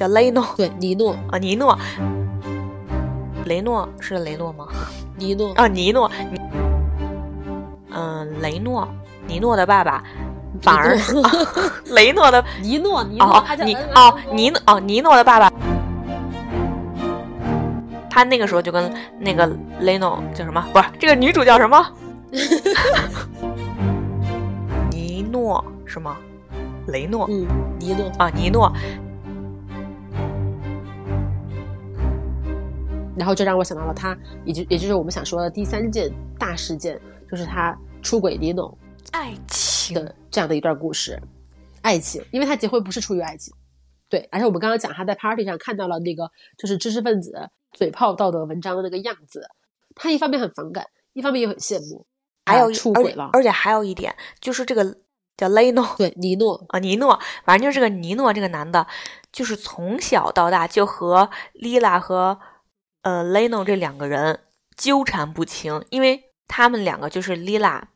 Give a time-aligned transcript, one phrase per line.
[0.00, 1.76] 叫雷诺对，尼诺，啊，尼诺，
[3.44, 4.66] 雷诺是雷诺吗？
[5.16, 6.40] 尼诺，啊，尼诺，尼
[7.90, 8.88] 嗯、雷诺，
[9.26, 10.02] 尼诺的爸爸
[10.62, 10.96] 反而
[11.92, 15.52] 雷诺的 尼诺，尼诺，哦他，叫尼哦尼诺哦尼诺的爸爸，
[18.08, 19.46] 他那个时候就跟那个
[19.80, 20.64] 雷诺叫什么？
[20.72, 21.86] 不是这个女主叫什么？
[24.90, 26.16] 尼诺是吗？
[26.86, 27.46] 雷诺嗯，
[27.78, 28.72] 尼诺，啊，尼诺
[33.20, 34.16] 然后就让我想到了他，
[34.46, 36.98] 也就也就是我们想说的第三件大事件，
[37.30, 38.74] 就是他出轨尼诺
[39.12, 39.94] 爱情。
[39.94, 41.20] 的这样的一段故事，
[41.82, 43.52] 爱情，因为他结婚不是出于爱情，
[44.08, 49.42] 对，而且我们刚刚讲他在 party 上看到了那个就是知识分子嘴炮道德文章的那个样子，
[49.96, 52.06] 他一方面很反感，一方面又很羡慕，
[52.46, 54.96] 还有出轨了，而且还有一点就是这个
[55.36, 58.86] 叫雷诺对尼诺，啊，尼诺，反正就是这个尼诺这个男的，
[59.32, 62.38] 就是从小到大就和莉拉和
[63.02, 64.40] 呃雷诺这两个人
[64.76, 67.88] 纠缠不清，因为他们两个就是丽拉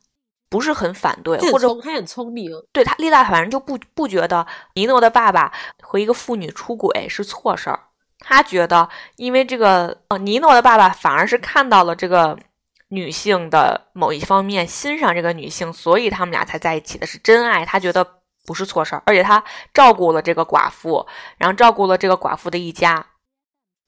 [0.48, 7.80] 不是很反对，或者他很聪，明，对他丽拉反正就不不觉得尼诺的爸爸和一个妇女出轨是错事儿，
[8.18, 12.38] 他觉得因为这个呃尼诺的爸爸反而是看到了这个。
[12.88, 17.64] 女性的某一方面欣赏这个女性，所以他们俩才在一起的是真爱。
[17.64, 18.06] 他觉得
[18.46, 21.04] 不是错事儿，而且他照顾了这个寡妇，
[21.36, 23.04] 然后照顾了这个寡妇的一家。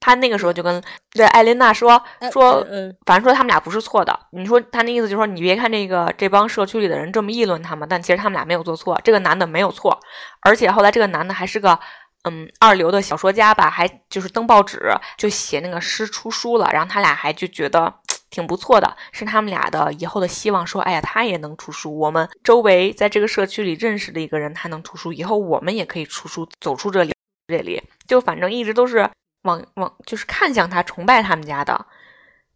[0.01, 2.65] 他那个时候就跟对艾琳娜说呃说，
[3.05, 4.17] 反正说他们俩不是错的。
[4.33, 9.01] 你说他那意思就是说，你别看这个这帮社区里的人这么议论他们，但其实他们俩没有做错。
[9.03, 9.99] 这个男的没有错，
[10.43, 11.79] 而且后来这个男的还是个
[12.25, 14.81] 嗯二流的小说家吧，还就是登报纸
[15.17, 16.69] 就写那个诗出书了。
[16.73, 17.93] 然后他俩还就觉得
[18.31, 20.65] 挺不错的，是他们俩的以后的希望。
[20.67, 27.13] 说，哎呀，他也能出书，我们周围在这个社区里认识的一个人，他能出书，以后我们也可以出书，走出这里。
[27.49, 29.09] 这里就反正一直都是
[29.47, 31.87] 往往就是看向他、崇拜他们家的。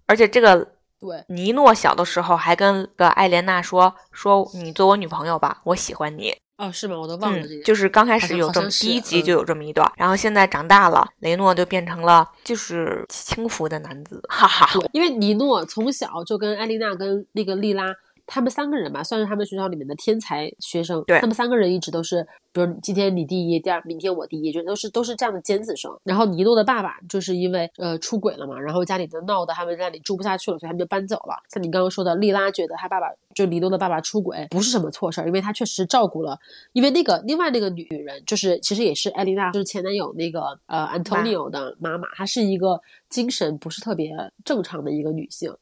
[0.06, 0.58] 而且这个
[1.00, 6.36] 对，尼诺小的时候还跟个艾莲娜说说你做我女朋友吧，我喜欢你。
[6.58, 6.94] 哦，是吗？
[6.94, 14.68] 我都忘了这嗯，就是刚开始有这么第一集就有这么一段，然后现在长大了，雷诺就变成了就是轻浮的男子，哈哈。
[14.92, 17.86] 因为尼诺从小就跟艾丽娜跟那个莉拉，
[18.32, 21.02] 他们三个人吧，算是他们学校里面的天才学生。
[21.04, 25.90] 对他们三个人一直都是，比如今天你第一，第二明天我第一，就都是都是这样的尖子生。
[26.04, 31.34] 然后尼诺的爸爸就是因为呃出轨了嘛，然后家里就闹得他们家里住不下去了，所以他们就搬走了。
[31.52, 36.38] 像你刚刚说的，莉拉觉得他爸爸就尼诺的爸爸出轨不是什么错事儿，因为他确实照顾了，
[36.72, 44.14] 因为那个另外那个女人就是其实也是艾丽娜就是前男友那个呃 Antonio 的妈妈，她是一个精神不是特别
[44.44, 45.52] 正常的一个女性。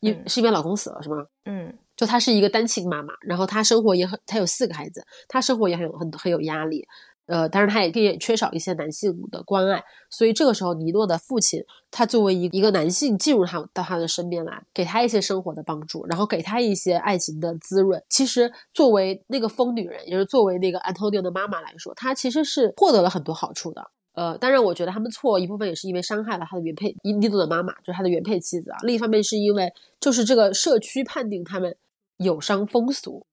[0.00, 1.24] 因嗯是因为老公死了是吗？
[1.44, 6.86] 嗯就她是一个单亲妈妈，然后她生活也很，她有四个孩子，她生活也很有很很有压力，
[7.26, 18.02] 呃，但是她也也缺少一些男性的关爱，所以这个时候尼诺的父亲，他作为一一个男性进入他到他的身边来，给他一些生活的帮助，然后给他一些爱情的滋润。
[18.08, 23.90] 其实作为那个疯女人，也就是作为那个 Antonio 的妈妈来说，她其实是获得了很多好处的。
[24.14, 28.78] 呃，当然，我觉得他们错一部分也是因为伤害了他的原配尼诺的妈妈，就是他的原配妻子啊。
[28.82, 31.76] 另一方面是因为就是这个社区判定他们
[32.18, 33.26] 有伤风俗，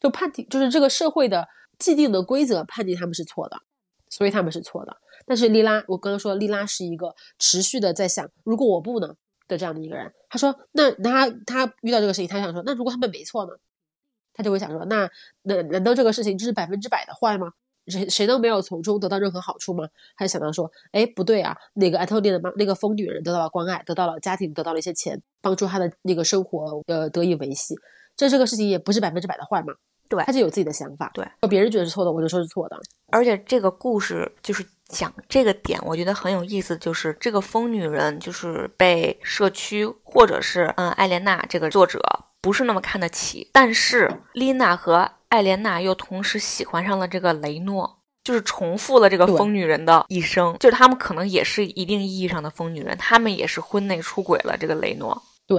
[0.00, 1.48] 就判定就是这个社会的
[1.78, 3.62] 既定的规则判定他们是错的，
[4.08, 4.96] 所以他们是错的。
[5.24, 9.14] 但是莉拉，我刚刚说莉拉是一个持续的在想，如果我不呢
[9.46, 10.12] 的这样的一个人。
[10.28, 13.52] 他说，那那他他遇到这个事情，他想说，那如果他们没错呢？
[14.34, 15.08] 他就会想说，那
[15.42, 17.52] 那难道这个事情就是百分之百的坏吗？
[17.86, 19.84] 谁谁都没有从中得到任何好处吗？
[20.16, 27.74] 他就想到说，哎，不对啊，那个安托尼的妈，那个疯女人得到了关爱，得到了家庭，得到了一些钱，帮助她的那个生活呃得以维系。
[28.16, 29.72] 这这个事情也不是百分之百的坏嘛，
[30.08, 32.76] 对他就有自己的想法，对，别人觉得是错的，我就说是错的，
[33.10, 41.98] 而且这个故事就是讲这个点，我觉得很有意思，就是这个疯女人就是被社区或者是嗯艾莲娜这个作者
[42.42, 47.98] 不是那么看得起，但是丽娜和艾莲娜又同时喜欢上了这个雷诺。
[48.24, 55.58] 就是重复了这个疯女人的一生，就是他们可能也是一定意义上的疯女人，他们也是婚内出轨了这个雷诺，对，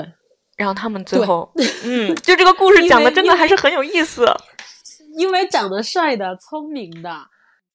[0.55, 1.51] 然后他们最后，
[1.83, 4.25] 嗯，就这个故事讲的真的还是很有意思。
[5.19, 7.13] 因为长得帅的、聪明的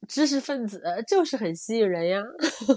[0.08, 2.22] 知识分子就是很吸引人呀。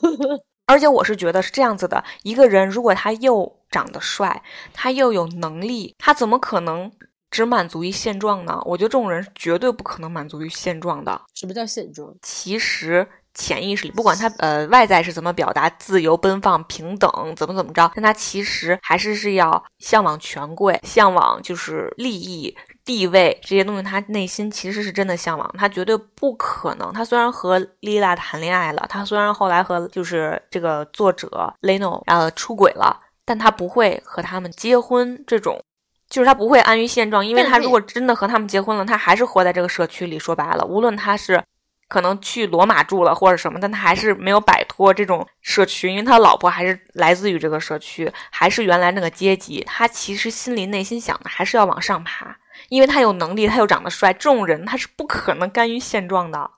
[0.67, 4.43] 而且我是觉得是这样子的，一个人如果他又长得帅，
[4.73, 6.91] 他又有能力，他怎么可能
[7.31, 8.61] 只满足于现状呢？
[8.65, 11.19] 我觉得这种人是绝对不可能满足于现状的。
[11.33, 12.13] 什么叫现状？
[12.21, 26.91] 其实潜意识里，不管他呃外在是怎么表达自由、奔放、平等，怎么怎么着，但他其实还是是要向往权贵，向往就是利益，地位这些东西，他内心其实是真的向往，他绝对不可能。
[26.91, 35.23] 他虽然和莉拉谈恋爱了，他虽然后来和就是这个作者雷诺呃出轨了，但他不会和他们结婚。
[35.25, 35.63] 这种
[36.11, 40.19] 就是他不会安于现状，因为他如果真的和他们结婚了，他还是活在这个社区里。
[40.19, 41.43] 说白了，无论他是。
[41.91, 49.61] 可能去罗马住了或者什么，但他还是没有摆脱这种社区，因为他老婆还是来自于这个社区，还是原来那个阶级。
[49.67, 52.33] 他其实心里内心想的还是要往上爬，
[52.69, 56.49] 因为他有能力，他又长得帅，这种人他是不可能甘于现状的，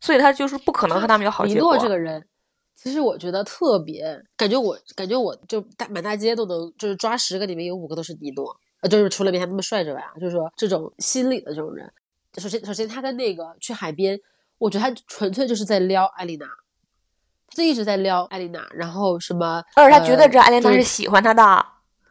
[0.00, 1.78] 所以他就是不可能和他们有好结果。
[1.78, 2.26] 这个人，
[2.74, 11.92] 其实我觉得特别，感觉我感觉我就大满大街都能就是抓十个里面有五个都是尼诺，呃，就是除了没他那么帅之外啊，就是说这种心理的这种人，
[12.38, 14.20] 首先首先他跟那个去海边。
[14.58, 21.66] 我觉得他纯粹就是在撩艾丽娜，他就一直在撩艾丽娜，然后什么，而且他觉得这艾丽娜是喜欢他的，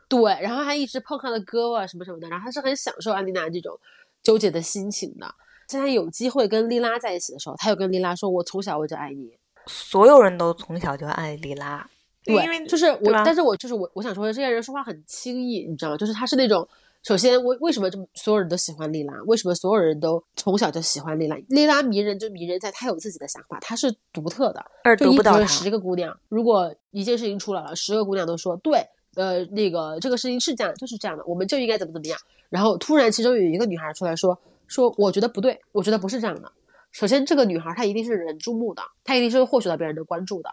[0.07, 3.75] 对，然后还一直碰他的胳膊什么什么的，然后他是很享受艾丽娜这种
[4.21, 5.25] 纠结的心情的。
[5.67, 9.35] 现在有机会跟莉拉在一起的时候，他又跟莉拉说：“我从小我就爱你。”
[9.65, 11.89] 所有人都从小就爱莉拉，
[12.25, 15.97] 对，就是我，但是我就是我，我想说的这些人说话很轻易，你知道吗？
[15.97, 16.67] 就是他是那种。
[17.03, 19.13] 首先，为为什么这么所有人都喜欢丽拉？
[19.27, 21.37] 为什么所有人都从小就喜欢丽拉？
[21.49, 24.65] 丽拉迷人就迷人在她有自己的想法，她是独特的。
[24.97, 28.83] 就一个十个姑娘，如果一件事情出来了，十个姑娘都说对，
[29.13, 32.17] 呃，那个这个事情是这样，就是这样的，我们就应该怎么怎么样。
[32.49, 34.35] 然后突然其中有一个女孩出来说
[34.65, 36.51] 说，我觉得不对，我觉得不是这样的。
[36.91, 40.49] 首先，这个女孩她一定是人注目的，她一定是会获取到别人的关注的。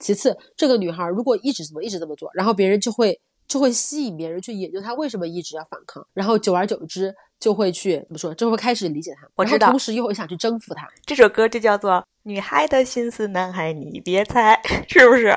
[0.00, 3.20] 其次，这个女孩如果一直这么一直这么做，然后别人就会。
[3.50, 10.86] 就会吸引别人去研究她为什么一直要反抗，然后久而久之就会去怎么说，就会开始理解她，我知道，同时又会想去征服她。
[11.04, 11.90] 这首歌就叫做
[12.22, 14.54] 《女孩的心思，男孩你别猜》，
[14.88, 15.34] 是不是？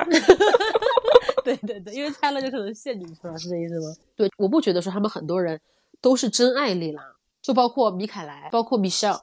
[1.44, 3.96] 对对对，因为猜了就可能陷进去了，是这意思吗？
[4.16, 5.60] 对，我不觉得说他们很多人
[6.00, 7.02] 都是真爱丽拉。
[7.44, 9.20] 就包括米凯莱，包括 Michelle，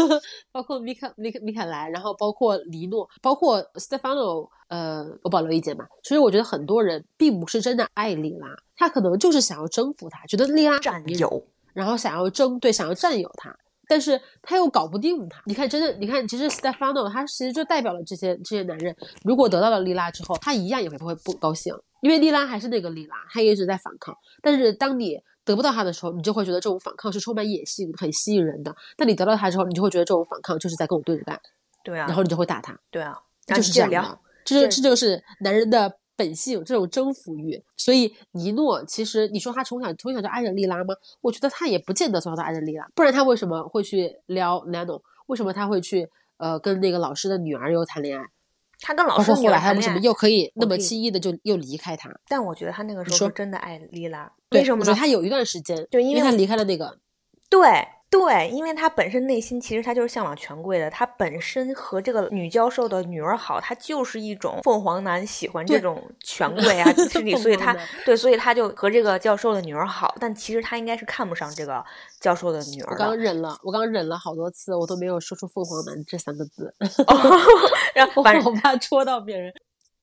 [0.52, 5.86] 包括米凯米米凯莱，然后包括黎诺，包括 Stefano，呃，我保留意见吧。
[6.02, 8.46] 其实我觉得很多人并不是真的爱莉拉，
[8.76, 11.42] 他可能就是想要征服她，觉得莉拉占有，
[11.72, 13.56] 然后想要争对，想要占有她，
[13.88, 15.42] 但是他又搞不定她。
[15.46, 18.94] 你看，真的，你看，其实 Stefano 他其实就代表了这些这些男人，
[19.24, 24.14] 如果得到了莉拉之后，他一样也会不会不高兴，因为莉拉还是那个莉拉，他一直在反抗。
[24.42, 28.74] 但是当你得不到他的时候，你就会觉得这种反抗是充满野性、很吸引人的。
[28.96, 31.40] 但你得到他之后，你就会觉得这种反抗就是在跟我对着干。
[31.84, 32.78] 对啊，然后你就会打他。
[32.90, 34.18] 对啊，就是这样的。
[34.44, 37.62] 这就这就是男人的本性，这种征服欲。
[37.76, 40.94] 所以尼诺其实你说他从小从小就爱着莉拉吗？
[41.20, 45.00] 我觉得他也不见得从小都爱着莉拉，不然他为什么会去撩 Nano？
[45.26, 48.24] 为什么他会去呃跟那个老师的女儿又谈恋爱？
[48.82, 52.10] 他跟老师后来还有什么又可以那么轻易的就又离开他？
[52.28, 54.84] 但我觉得他那个时候真的爱莉拉，为什么？
[54.84, 54.94] 呢？
[54.94, 56.98] 他有一段时间，对，因为他离开了那个，
[57.48, 57.60] 对。
[58.12, 67.74] 对，因为他本身内心其实他就是向往权贵的，他本身和这个女教授的女儿好，他就是一种凤凰男喜欢这种 权贵啊， 心理，所以他
[68.04, 71.82] 对，所以他就和这个教授的女儿好，但其实他应该是看不上这个
[72.20, 72.92] 教授的女儿。
[72.92, 76.74] 我刚忍了，我刚忍了好多次，我都没有说出凤凰男这三个字，
[77.94, 79.50] 然后我怕戳到别人。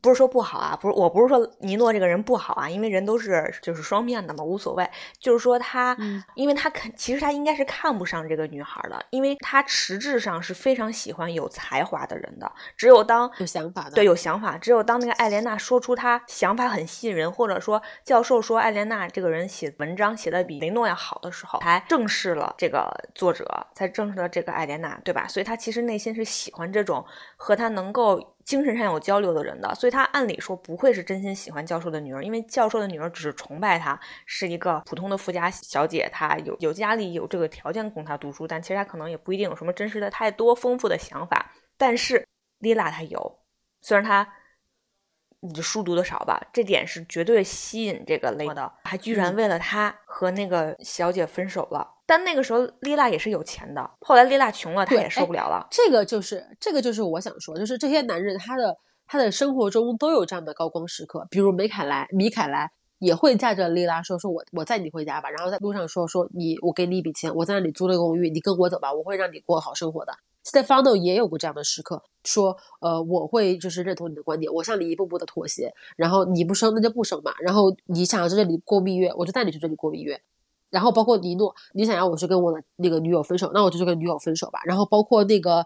[0.01, 4.89] 不是说不好啊，不是，我不是说尼诺这个人不好啊，因为人都是就是双面的嘛，无所谓。
[5.19, 5.97] 就是说他，
[6.35, 12.49] 因为他肯，其实他应该是看不上这个女孩的，因为他实质上是非常喜欢有才华的人的。
[12.77, 14.57] 只有当有想法的，对，有想法。
[14.57, 25.27] 只有当那个艾莲娜说出她想法很吸引人，或者说教授说艾莲娜这个人写文章写的比雷诺要好的时候，才正视了这个作者，才正视了这个艾莲娜，对吧？
[25.27, 28.35] 所以他其实内心是喜欢这种和他能够。
[28.49, 41.51] 精神上有交流的人的，所以他按理说不会是真心喜欢教授的女儿，因为教授的女儿只是崇拜他，是一个普通的富家小姐，她有有家里有这个条件供她读书，但其实她可能也不一定有什么真实的太多丰富的想法。
[41.77, 42.27] 但是
[42.57, 43.39] 丽娜她有，
[43.81, 44.27] 虽然她
[45.41, 51.98] 你的书读的少吧，这点是绝对吸引这个雷的，还居然为了他和那个小姐分手了。
[52.09, 53.87] 但那个时候，丽娜也是有钱的。
[54.01, 55.67] 后来丽娜穷了，她也受不了了。
[55.69, 58.75] 这个就是，这个就是我想说，就是这些男人，他的
[59.05, 61.27] 他的生活中都有这样的高光时刻。
[61.29, 70.11] 比如梅凯莱，米凯莱也会驾着丽拉说：“说我我载你回家吧。”然后在路上说：“说你，我给你一笔钱，我在那里租了个公寓，你跟我走吧，我会让你过好生活的。”
[70.43, 75.71] Stefano 也有过这样的时刻，说：“呃，我会就是认同你的观点，我向你一步步的妥协。
[75.95, 77.35] 然后你不生，那就不生嘛。
[77.39, 80.19] 然后你想要在这里过蜜月，我就带你去这里过蜜月。”
[80.69, 84.59] 然后包括尼诺，你想要我去跟我的那个女友分手，那我就去跟女友分手吧。
[84.65, 85.65] 然后包括那个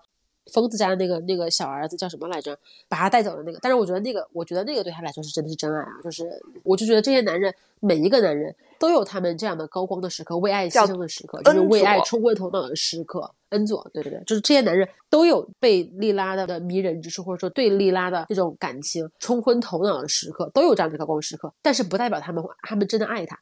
[0.51, 2.57] 疯子家的那个那个小儿子叫什么来着？
[2.89, 3.59] 把他带走的那个。
[3.61, 6.01] 但是我觉得那个，我觉得那个对他来说是真的是真爱啊！
[6.03, 6.29] 就是
[6.63, 13.33] 我就觉得这些男人，每一个男人都有他们这样的高光的时刻，为爱牺牲的时刻，就是为爱冲昏头脑的时刻。
[13.49, 21.53] 恩佐，对对对，就是这些男人都有被莉拉的迷人之处，或者说对莉拉的这种感情冲昏头脑的时刻，都有这样的高光时刻。
[21.61, 23.39] 但是不代表他们他们真的爱他。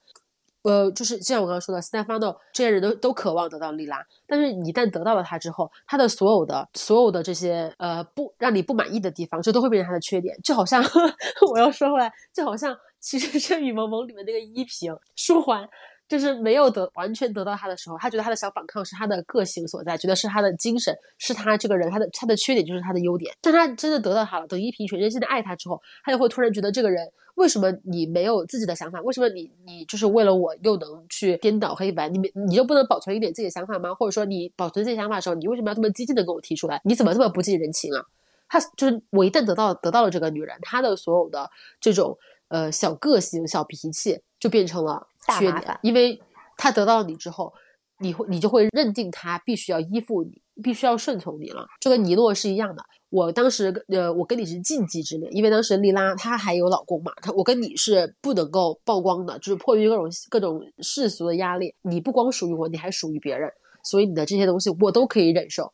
[0.63, 10.37] 呃，就是就像我刚刚说的，斯坦法诺这些人都都渴望得到莉拉，但是你一旦得到了他之后，他的所有的所有的这些呃不让你不满意的地方，这都会变成他的缺点。
[10.43, 10.83] 就好像
[11.51, 15.67] 我要说回来，就好像其实这《雨蒙蒙》里面那个依萍舒缓。
[16.11, 23.33] 就是没有得完全得到他的时候，他觉得他的小反抗是他的个性所在，觉得是他的精神，是他这个人，他的他的缺点就是他的优点。
[23.39, 28.99] 但他真的得到他了，等依萍全身心的爱他之后，他就会突然觉得这个人为什么你没有自己的想法？
[29.03, 32.09] 为什么你你就是为了我又能去颠倒黑白？
[32.09, 33.95] 你你就不能保存一点自己的想法吗？
[33.95, 36.81] 或者说你保存自己想法的时候，你为什么要这么激进的跟我提出来？
[36.83, 38.03] 你怎么这么不近人情啊？
[38.49, 41.49] 他就是我一旦得到得到了这个女人，她的所有的
[41.79, 42.17] 这种
[42.49, 45.07] 呃小个性、小脾气就变成了
[45.39, 46.21] 缺点，因为。
[46.57, 47.51] 他得到了你之后，
[47.97, 51.65] 你会你就会认定他必须要依附你，必须要顺从你了。
[51.79, 52.83] 就跟尼诺是一样的。
[53.09, 63.51] 我当时呃，我跟你是禁忌之恋，因为当时莉拉她还有老公嘛，她我跟你是不能够曝光的，就是迫于各种各种世俗的压力，你不光属于我，你还属于别人，
[63.83, 65.73] 所以你的这些东西我都可以忍受。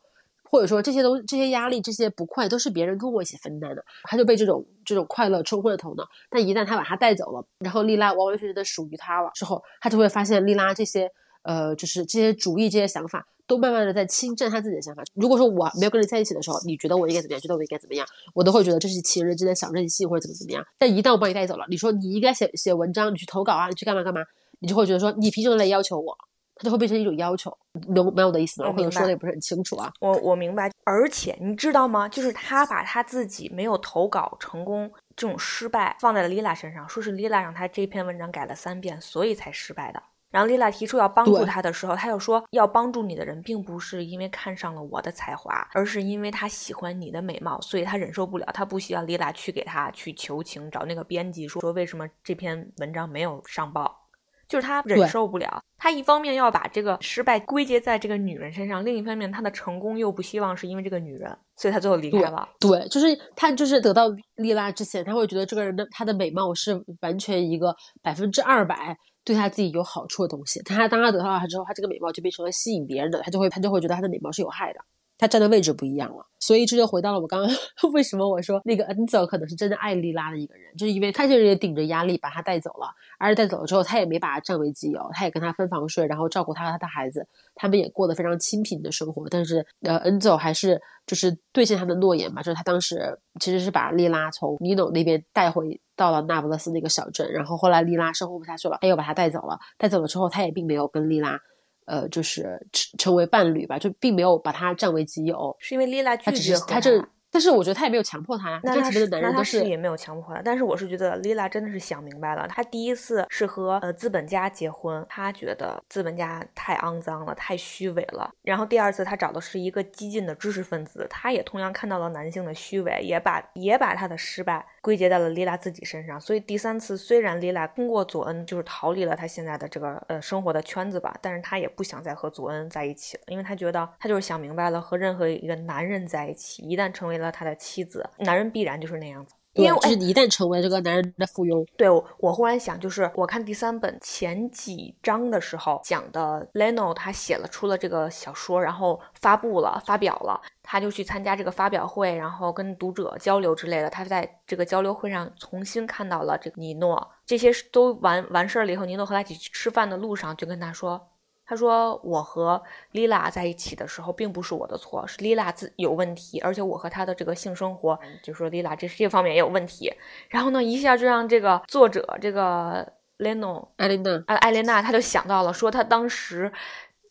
[0.50, 6.08] 或者说这些东这些压力这些不快都是别人跟我一起分担的，他就被这种这种快乐冲昏了头脑。
[6.30, 11.10] 但一旦他把他带走了，然后莉拉完完全全的属于他了之后，他就会发现莉拉这些
[11.42, 15.02] 呃就是这些主意这些想法都慢慢的在侵占他自己的想法。
[15.14, 17.40] 如果说我没有跟你在一起的时候，你觉得我应该怎么样？
[17.40, 18.06] 觉得我应该怎么样？
[18.34, 20.64] 我都会觉得这是情人之间小任性或者怎么怎么样。
[20.78, 24.20] 但一旦我把你带走了，你说你应该写写文章，你去投稿啊，你去干嘛干嘛，
[24.60, 26.16] 你就会觉得说你凭什么来要求我？
[26.58, 27.56] 它就会变成一种要求，
[27.88, 28.68] 明明白我的意思吗？
[28.68, 29.92] 我可能说的也不是很清楚啊。
[30.00, 32.08] 我我明白，而且你知道吗？
[32.08, 40.02] 就是他把他自己没有投稿成功这种失败放在了丽拉身上，说是丽拉让他这篇文章改了三遍，所以才失败的。
[40.30, 54.07] 然后丽拉提出要帮助他的时候，他又说要帮助你的人并不是因为看上了我的才华，而是因为他喜欢你的美貌，所以他忍受不了，他不需要丽拉去给他去求情，找那个编辑说说为什么这篇文章没有上报。
[54.48, 62.48] 就是他忍受不了，他一方面要把这个失败归结在这个女人身上，另一方面他的成功又不希望是因为这个女人，所以他最后离开了。
[62.58, 70.62] 对，就是他就是得到莉拉之前，他会觉得这个人的她的美貌是完全一个百分之二百对他自己有好处的东西。
[70.62, 74.80] 他当他得到了她之后，他这个美貌就变成了吸引别人的，他就会他就会觉得他的美貌是有害的。
[75.18, 77.50] 他站的位置不一样了，所以这就回到了我刚刚
[77.92, 89.28] 为什么我说那个恩泽可能是真的爱莉拉的一个人，就是因为他就是也顶着压力把她带走了，而带走了之后，他也没把她占为己有，他也跟她分房睡，然后照顾她和她的孩子，他们也过得非常清贫的生活。
[89.28, 101.40] 但是呃，恩泽还是就是兑现他的诺言嘛，就是他当时其实是把莉拉从尼诺那边带回到了那不勒斯那个小镇，然后后来莉拉生活不下去了，他又把她带走了，带走了之后，他也并没有跟莉拉。
[101.88, 102.42] 呃，就是
[102.72, 107.02] 成成为伴侣吧，就并没有把他占为己有，是因为丽拉拒绝他这。
[107.30, 110.40] 但是我觉得他也没有强迫他呀，那他是那他是也没有强迫他。
[110.42, 118.30] 但是我是觉得丽拉真的是想明白了，他第一次是和呃资本家结婚，他觉得资本家太肮脏了，太虚伪了。
[118.40, 126.20] 然后第二次他找的是一个激进的知识分子，他也同样看到了男性的虚伪，也把也把他的失败归结在了莉拉自己身上。
[126.20, 137.28] 所以第三次虽然莉拉通过佐恩就是逃离了他现在的这个呃生活的圈子吧，但是他也不想再和佐恩在一起了，因为他觉得他就是想明白了，和任何一个男人在一起，一旦成为了。
[137.30, 141.66] 他的妻子，男人必然就是那样子，因为就是一旦成为这个男人的附庸。
[141.76, 141.88] 对，
[142.18, 153.90] 我忽然想，就是我看第三本前几章的时候讲的，Leno 他写了出了这个小说，然后发布了，发表了，他就去参加这个发表会，然后跟读者交流之类的。
[153.90, 161.08] 他在这个交流会上重新看到了这个尼诺，这些都完完事儿了以后，尼诺和他一起去吃饭的路上就跟他说。
[161.48, 169.90] 他说：“我和丽拉在一起的时候，并不是我的错，是丽拉自有问题，而且我和她的这个性生活，就说丽拉这这方面也有问题。
[170.28, 172.86] 然后呢，一下就让这个作者这个
[173.18, 176.52] Leno 艾琳娜啊艾琳娜，她就想到了，说她当时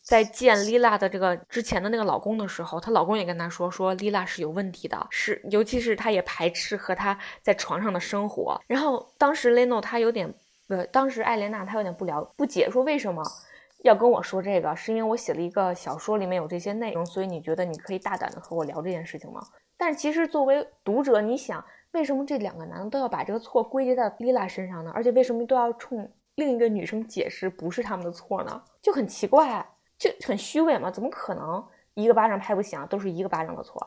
[0.02, 8.60] 在见丽拉的这个之前的那个老公的时候，她老公也跟她说，说丽拉是有问题的，是尤其是她也排斥和她在床上的生活。
[8.68, 10.32] 然后当时 Leno 他有点
[10.68, 13.20] 呃，当时艾琳娜她有点不了不解，说为什么？”
[13.84, 19.40] 要跟我说这个，是因为我写了一个小说，里面有这些内容，所以你觉得你可以大胆的和我聊这件事情吗？
[19.76, 24.90] 但是其实作为读者，你想，为什么这两个男的都要把这个错归结在莉拉身上呢？
[24.94, 28.62] 而且为什么都要冲另一个女生解释不是他们的错呢？
[28.82, 29.64] 就很奇怪，
[29.96, 30.90] 就很虚伪嘛？
[30.90, 31.64] 怎么可能？
[31.94, 33.84] 一个巴掌拍不响，都是一个巴掌的错。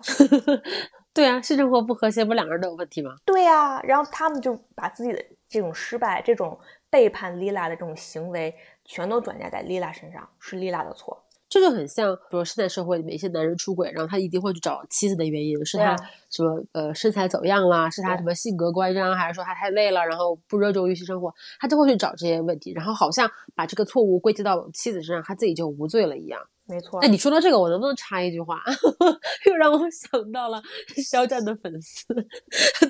[1.13, 3.15] 对啊，是生活不和谐，不两个人都有问题吗？
[3.25, 8.53] 对呀，然后他们就把自己的这种失败、这种背叛丽拉的这种行为，
[8.85, 11.23] 全都转嫁在丽拉身上，是丽拉的错。
[11.49, 15.93] 这就很像，比如现在社会里面一些男人出轨，然后他一定会去找妻子的原因，是他
[16.29, 26.41] 什么呃身材走样啦，是他什么性格乖张，还是说他太累了，然后不热衷于性生活，他就会去找这些问题，然后好像把这个错误归结到妻子身上，他自己就无罪了一样。
[26.71, 27.01] 没错。
[27.01, 28.63] 哎你说到这个，我能不能插一句话？
[29.45, 30.61] 又让我想到了
[31.05, 32.05] 肖战的粉丝，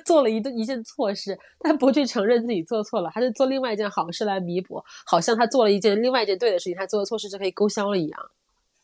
[0.06, 8.20] 做了一顿一件错事，他不去承认自己做错了，他就做另外一件好事来弥补，好像他做了一件另外一件对的事情，他做的错事就可以勾销了一样。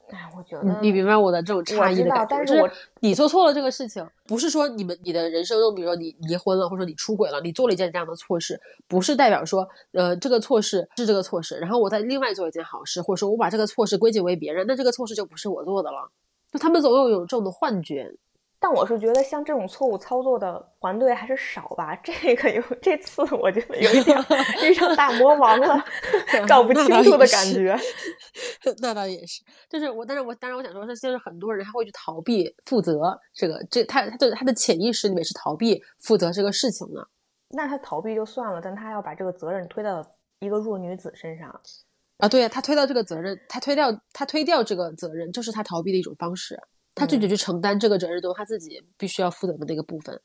[0.09, 2.71] 哎，我觉得你明白我的这种差异的感觉，但是
[3.01, 16.09] 你做错了这个事情，不是说你们你的人生中，比如说你离婚了，或者说你出轨了，你做了一件这样的错事，不是代表说，呃，这个错事是这个错事，然后我再另外做一件好事，或者说我把这个错事归结为别人，那这个错事就不是我做的了，
[16.51, 18.09] 就他们总有有这种的幻觉。
[18.59, 21.95] 但我是觉得像这种错误操作的团队还是少吧。
[21.97, 24.17] 这个有这次，我觉得有一点
[24.63, 25.85] 遇上 大魔王了，
[26.47, 27.77] 搞不清楚的感觉。
[28.81, 37.07] 那倒也是，就是我，但是我当然我想说，是就是很多人他会去逃避负责这个，这他他的他的潜意识里面是逃避负责这个事情的。
[37.49, 40.05] 那他逃避就算了，但他要把这个责任推到
[40.39, 41.47] 一个弱女子身上
[42.17, 42.27] 啊？
[42.27, 46.59] 对呀，他推到这个责任，他推掉他推掉这个责任，就是他逃避的一种方式。
[46.97, 50.19] 他拒绝去承担这个责任，都他自己必须要负责的那个部分。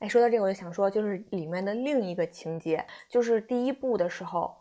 [0.00, 4.54] 哎，说到这个，我就想说，就是里面的另一个情节，就是第一部的时候，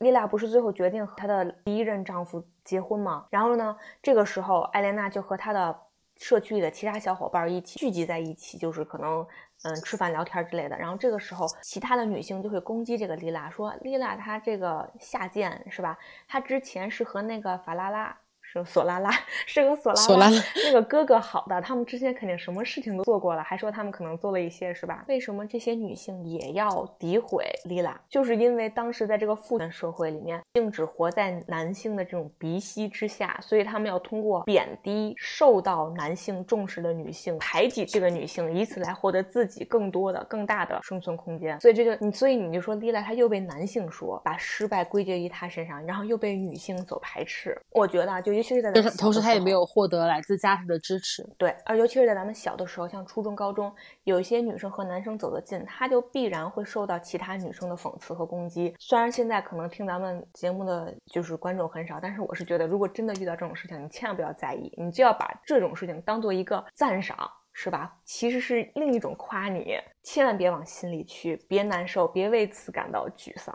[0.00, 3.26] 丽娜不是最后决定和她的第一任丈夫结婚吗？
[3.30, 5.74] 然后呢，这个时候艾莲娜就和她的
[6.16, 9.26] 社区里的其他小伙伴一起聚集在一起，就是可能
[9.62, 10.76] 嗯吃饭聊天之类的。
[10.76, 15.96] 然后这个时候，其他的女性就会攻击这个丽娜，说丽娜她这个下贱是吧？
[16.26, 18.18] 她之前是和那个法拉拉。
[18.50, 19.10] 是索拉拉，
[19.46, 25.04] 是个索拉拉那个哥哥好的，他们之前肯定什么事情都做过了，还说他们可能做了一些，是吧？
[25.06, 28.00] 为什么这些女性也要诋毁莉拉？
[28.08, 41.60] 就是因为当时在这个父权社会里面，性只活在男性的这种鼻息之下，所以他们要通过贬低受到男性重视的女性，排挤这个女性，以此来获得自己更多的、更大的生存空间。
[41.60, 47.54] 所以这就你，所以你就说莉拉她又被男性说把失败归结于她身上，然后又被女性所排斥。
[47.72, 48.37] 我觉得就。
[48.38, 51.28] 尤其是在同时，他也没有获得来自家庭的支持。
[51.36, 53.74] 对，而尤其是在咱们小的时候，像初中、高中，
[54.04, 58.72] 有一些女生和男生走得近，她就必然会受到其他女生的讽刺和攻击。
[58.78, 67.92] 虽然现在可能听咱们节目的就是观众很少，但是我是觉得，如果真的遇到这种事情，你千万不要在意，你就要把这种事情当做一个赞赏，是吧？
[68.04, 69.74] 其实是另一种夸你，
[70.04, 73.52] 千万别往心里去，别难受，别为此感到沮丧。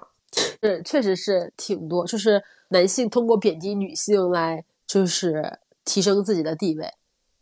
[0.61, 4.65] 是，确实是挺多，就是男性通过贬低女性来。
[4.85, 6.91] 就是提升自己的地位，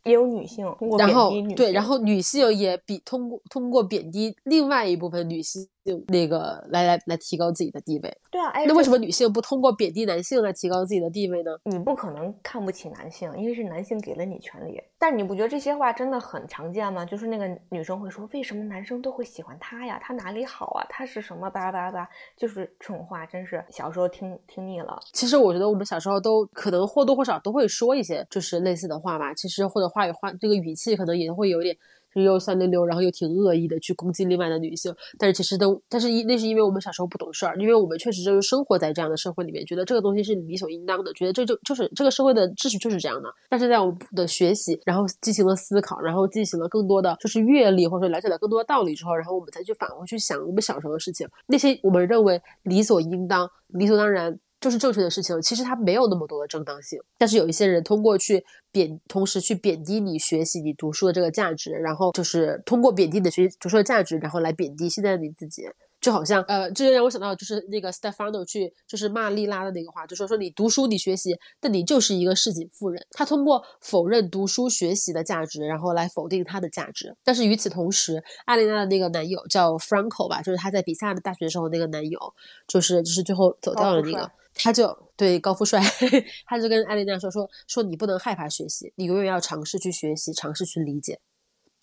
[0.04, 5.68] 也有女性通过贬低女对，然后女性也比通过通过贬低另外一部分女性。
[5.84, 11.52] 就那个来来来提高自己的地位，对啊，那为什么女性不通过贬低男性来提高自己的地位呢？
[11.64, 14.80] 你不可能看不起男性，因为是男性给了你权利。
[15.00, 17.04] 但你不觉得这些话真的很常见吗？
[17.04, 20.00] 就是那个女生会说，为什么男生都会喜欢他呀？
[20.00, 20.86] 他哪里好啊？
[20.88, 22.08] 他是什么叭叭叭？
[22.38, 25.00] 就是这种话，真是小时候听听腻了。
[25.14, 29.34] 其实我觉得我们小时候都可能或多或少都会说一些就是类似的话吧。
[29.34, 31.76] 其实或者话语话这个语气可能也会有点。
[32.16, 43.30] 又酸溜溜，然后又挺恶意的去攻击另外的女性，但是其实都，但是因那是因为我们小时候不懂事儿，因为我们确实就是生活在这样的社会里面，觉得这个东西是理所应当的，觉得这就就是这个社会的秩序就是这样的。
[43.50, 54.40] 但是在我们的学习，然后进行了思考，然后进行了更多的就是阅历，或者说了解了更多的道理之后，然后我们才去返回去想我们小时候的事情，那些我们认为理所应当、理所当然。
[54.62, 56.98] 就是正确的事情，其实它没有那么多的正当性。
[57.18, 65.64] 但是有一些人通过去贬，同时去贬低你学习、你读书的这个价值，然后就是通过贬低你的学习、读书的价值，然后来贬低现在的你自己。
[66.02, 73.06] 就好像，呃，这就让我想到，就是那个 Stefano 去就是骂莉拉的那个话，就说说你读书你学习，但你就是一个市井妇人。
[73.12, 77.16] 他通过否认读书学习的价值，然后来否定他的价值。
[77.24, 82.20] 但是与此同时，艾琳娜的那个男友叫 Franco 吧，就是他在比萨的大学时候那个男友，
[82.68, 85.80] 就是就是最后走掉了那个，他就对高富帅，
[86.48, 91.20] 他就跟艾琳娜说说说你不能害怕学习，你永远要尝试去学习，尝试去理解。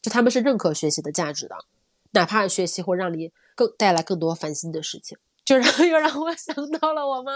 [0.03, 1.55] 就他们是认可学习的价值的，
[2.13, 3.31] 哪怕学习会让你。
[3.59, 7.33] 更带来更多烦心的事情，就让 又让我想到了我妈。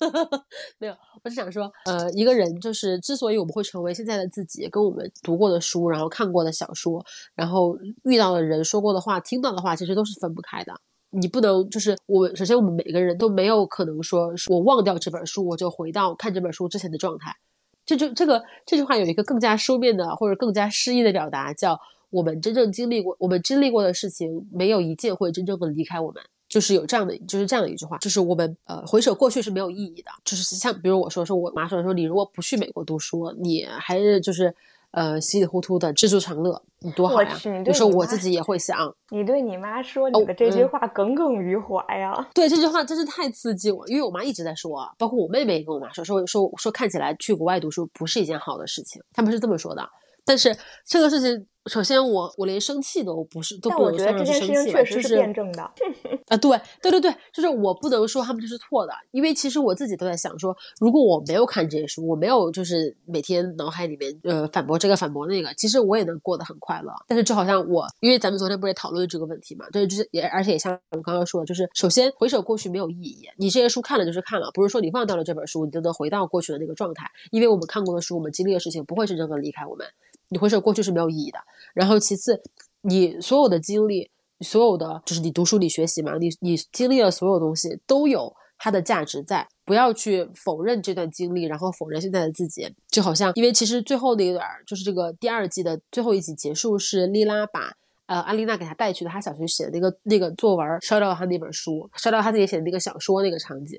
[0.80, 10.72] 没有，我是想说，呃，一个人就是之所以我们会成为现在的自己，跟我们读过的书，然后看过的小说，然后遇到的人说过的话、听到的话，其实都是分不开的。
[11.10, 17.36] 你不能就是我，首先我们每个人都没有可能说，我忘掉这本书，我就回到看这本书之前的状态。
[17.84, 21.78] 这就这个这句话有一个更加书面的或者更加诗意的表达，叫
[22.10, 26.22] 我们真正经历过，我们经历过的事情，没有一件会真正的离开我们。
[26.48, 30.10] 就是有这样的，就是这样的一句话，就是我们呃回首过去是没有意义的。
[30.24, 34.54] 就是像比如我说说我妈说说你如果不去美国读书，你还是就是
[34.92, 37.36] 呃稀里糊涂的知足常乐，你多好呀！
[37.66, 42.28] 有时候我自己也会想，你对你妈说你的这句话耿耿于怀呀。
[42.32, 49.84] 对这句话真是太刺激我，因为我妈一直在说，包括我妹妹也跟我妈说说说说看起来去国外读书不是一件好的事情，他们是这么说的。
[50.24, 51.44] 但是这个事情。
[51.66, 55.62] 首先，我我连生气都不是，都不能算是生气，就是辩证的
[56.28, 66.92] 啊，对对对对，就是我不能说他们就是错的，因为其实我自己都在想说，如果我没有看这些书，我没有就是每天脑海里面呃反驳这个反驳那个，其实我也能过得很快乐。
[67.06, 79.86] 但是就好像我，因为咱们昨天不是也讨论这个问题嘛，对就是也而且也像我刚刚说的，就是首先回首过去没有意义，你这些书看了就是看了，不是说你忘掉了这本书，你就能回到过去的那个状态，因为我们看过的书，我们经历的事情不会真正的离开我们。
[80.28, 81.38] 你回首过去是没有意义的。
[81.74, 82.42] 然后其次，
[82.82, 84.10] 你所有的经历，
[84.40, 89.46] 所有的就是你读书你学习嘛，你你经历的所有东西都有它的价值在。
[89.64, 92.72] 不要去否认这段经历，然后否认现在的自己。
[92.88, 97.72] 就好像，因为其实最后那一段就是这个第二季的最后一集结束，是莉拉把
[98.06, 103.76] 呃安丽娜给她带去的她小学写的那个那个作文烧掉了她那本书，烧掉她自己写的那个小说那个场景。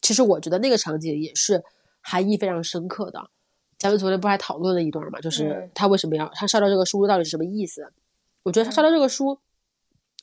[0.00, 1.62] 其实我觉得那个场景也是
[2.00, 3.28] 含义非常深刻的。
[3.84, 5.20] 咱们昨天不还讨论了一段嘛？
[5.20, 7.86] 就是他为什么要他烧掉这个书到底是什么意思？
[8.42, 9.38] 我觉得他烧掉这个书，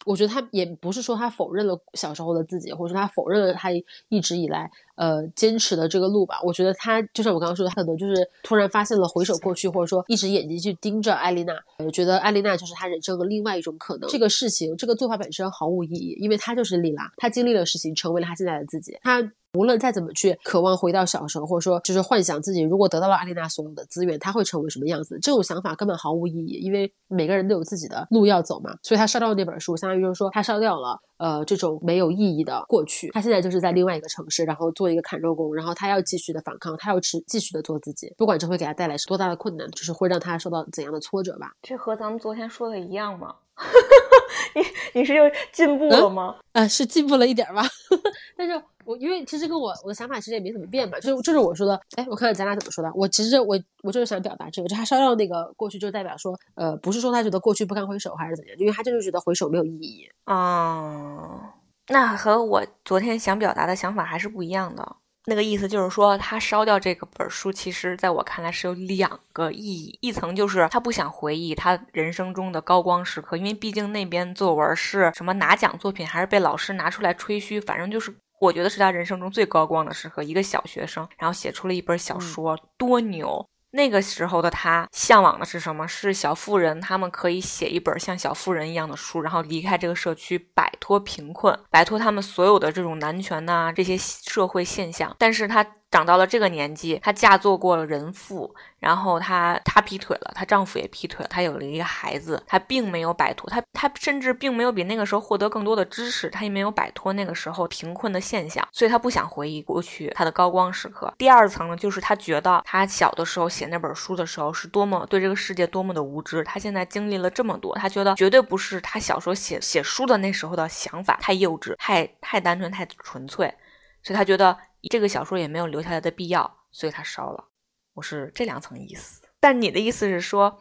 [0.04, 3.70] 我觉得他也不是说他否认了小时候的自己，或者说他否认了他
[4.10, 6.42] 一直以来呃坚持的这个路吧。
[6.44, 11.54] 我觉得他就像我刚刚说的，他可能就是突然发现了回首过去，或者说一直眼睛去盯着艾丽娜，
[11.94, 14.10] 觉得艾丽娜就是他人生的另外一种可能。
[14.10, 18.98] 这个事情，这个做法本身毫无意义，因为他就是莉拉，他经历了事情，成为了他现在的自己。
[19.04, 19.32] 他。
[19.54, 25.20] 无论再怎么去渴望回到小时候，或者说就是幻想自己如果得到了阿丽娜所有的资源，他会成为什么样子？
[25.22, 28.74] 这种想法根本毫无意义，因为每个人都有自己的路要走嘛。
[28.82, 33.10] 所以他烧掉那本书，相当于就是说他烧掉了呃这种没有意义的过去。
[33.10, 41.52] 他现在就是在另外一个城市，然后做一个砍肉工，然后他要继续的反抗，他要持继续的做自己，不管这会给他带来是多大的困难，就是会让他受到怎样的挫折吧。
[41.62, 43.36] 这和咱们昨天说的一样吗？
[44.56, 46.36] 你你是又进步了吗？
[46.54, 47.64] 呃，是进步了一点吧，
[48.38, 48.62] 但是。
[48.84, 52.92] 我因为其实跟我我的想法其实也没怎么变嘛，就是就是我说的，哎，我看看咱俩怎么说的。
[52.96, 61.54] 我其实我我就是想表达这个，就他烧掉那个过去，就代表说，呃，不是说他觉得过去不堪回首还是怎样，因为他就是觉得回首没有意义啊。
[61.90, 64.96] 那和我昨天想表达的想法还是不一样的。
[65.26, 78.16] 那个意思就是说，他烧掉这个本书，其实在我看来是有两个意义，一层就是他不想回忆他人生中的高光时刻，因为毕竟那边作文是什么拿奖作品，还是被老师拿出来吹嘘，反正就是。
[78.42, 83.48] 我觉得是他人生中最高光的时刻，一个小学生，然后写出了一本小说，多牛！
[83.72, 85.88] 那个时候的他向往的是什么？
[85.88, 95.16] 是小妇人，他们可以写一本像小妇人一样的书，然后离开这个社区，摆脱贫困，摆脱他们所有的这种男权呐这些社会现象。
[95.18, 95.66] 但是他。
[95.92, 111.14] 长到了这个年纪，她嫁做过了人妇，然后她她劈腿了，她丈夫也劈腿了，她有了一个孩子，她并没有摆脱，她她甚至并没有比那个时候获得更多的知识，她也没有摆脱那个时候贫困的现象，所以她不想回忆过去她的高光时刻。
[111.18, 123.54] 第二层呢，就是她觉得她小的时候写那本书的时候是多么对这个世界多么的无知，她现在经历了这么多，她觉得绝对不是她小时候写写书的那时候的想法太幼稚，太太单纯，太纯粹，
[124.02, 124.58] 所以她觉得。
[124.90, 127.50] 这个小说也没有留下来的必要，所以他烧了。
[127.94, 129.22] 我是这两层意思。
[129.40, 130.60] 但你的意思是说，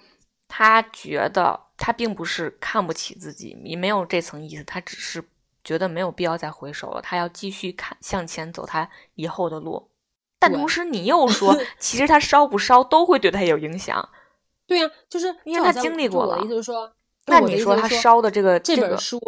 [0.49, 5.25] 他觉得他并不是看不起自己，你没有这层意思，他只是
[5.63, 9.91] 觉得没有必要再回首了，他要继续看向前走他以后的路。
[10.39, 14.09] 但同时你又说， 其实他烧不烧都会对他有影响。
[14.67, 16.43] 对呀，就是因为他经历过了。
[16.45, 16.93] 意思是说，
[17.27, 19.21] 那你说他烧的这个这本书，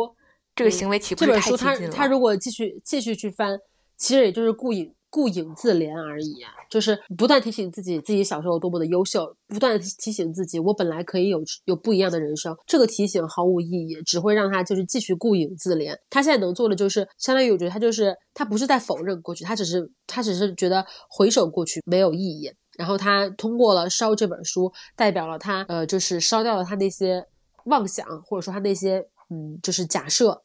[0.55, 1.95] 这个行为岂不是太激进了？
[1.95, 3.61] 他如果继续继续去翻。
[4.03, 6.39] 其实也就是顾影顾影自怜而已，
[6.69, 12.57] 就是不断提醒自己自己小时候多么的优秀，不断提醒自己我本来可以有有不一样的人生。
[12.67, 15.95] 这个提醒毫无意义，只会让他就是继续顾影自怜。
[16.11, 22.51] 他现在能做的就是相当于我觉得他就是他不是在否认过去，他只是他只是觉得回首过去没有意义。
[22.79, 27.23] 然后他通过了烧这本书，代表了他呃就是烧掉了他那些
[27.67, 30.43] 妄想，或者说他那些嗯就是假设。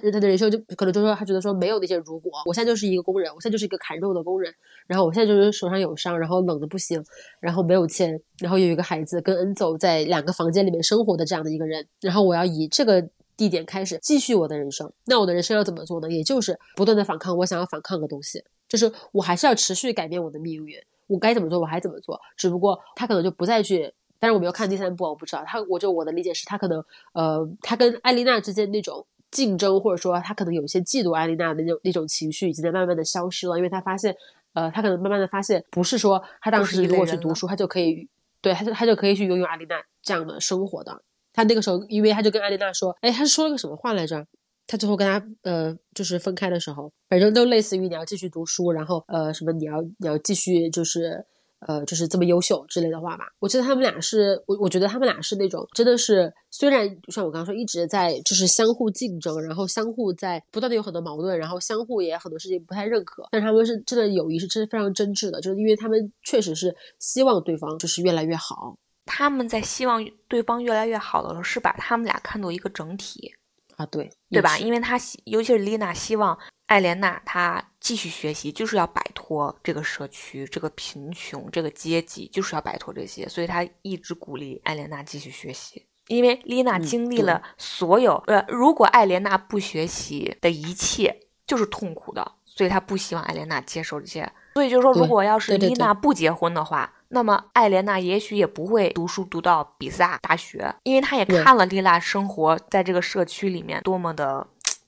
[0.00, 4.52] 他他的人生就可能就说他觉得说没有那些如果，我现在就是一个工人，我现在就是一个砍肉的工人，
[4.86, 7.02] 然后我现在就是手上有伤，然后冷的不行，
[7.40, 16.10] 然后没有钱，然后有一个孩子跟恩走在两个房间里面生活的这样的一个人，然后我要以这个地点开始继续我的人生，那我的人生要怎么做呢？
[16.10, 23.92] 也就是不断的反抗，我想要反抗的东西，就是我还是要持续改变我的命运，我该怎么做我还怎么做，只不过他可能就不再去。
[24.18, 25.60] 但是我没有看第三部，我不知道他。
[25.68, 26.82] 我就我的理解是他可能
[27.12, 34.14] 呃，他跟艾丽娜之间那种竞争，或者说他可能有一些嫉妒艾丽娜的那种那种情绪，已经在慢慢的消失了，因为他发现
[34.54, 38.08] 呃，他可能慢慢的发现，不是说他当时如果去读书，他就可以
[38.40, 41.02] 对他就他就可以去拥有艾丽娜这样的生活的。
[41.32, 44.26] 他那个时候，因为他就跟艾丽娜说，哎，他是说了个什么话来着？
[44.68, 51.24] 他最后跟他呃，就是分开的时候，反正都类似于你要继续读书，然后呃，什么你要你要继续就是
[51.66, 53.26] 呃，就是这么优秀之类的话吧。
[53.38, 68.76] 我记得他们俩是我，我觉得他们俩是那种真的是，虽然像我刚刚说，一直在就是相互竞争，然后相互在不断的有很多矛盾，然后相互也很多事情不太认可，但他们是真的友谊是真的非常真挚的，就是因为他们确实是希望对方就是越来越好。
[69.04, 73.32] 他们在希望对方越来越好的时候，是把他们俩看作一个整体。
[73.76, 74.58] 啊，对，对吧？
[74.58, 85.84] 因为他希，尤其是丽娜希望艾莲娜她继续学习，就是要摆脱这个社区、这个贫穷、这个阶级，就是要摆脱这些，所以她一直鼓励艾莲娜继续学习。
[86.08, 94.32] 因为丽娜经历了所有，呃，如果艾莲娜不学习的一切就是痛苦的，所以她不希望艾莲娜接受这些。
[94.54, 96.92] 所以就是说，如果要是丽娜不结婚的话。
[97.08, 104.44] 那么艾莲娜也许也不会读书读到比萨大学，因为她也看了丽娜生活在这个社区里面多么的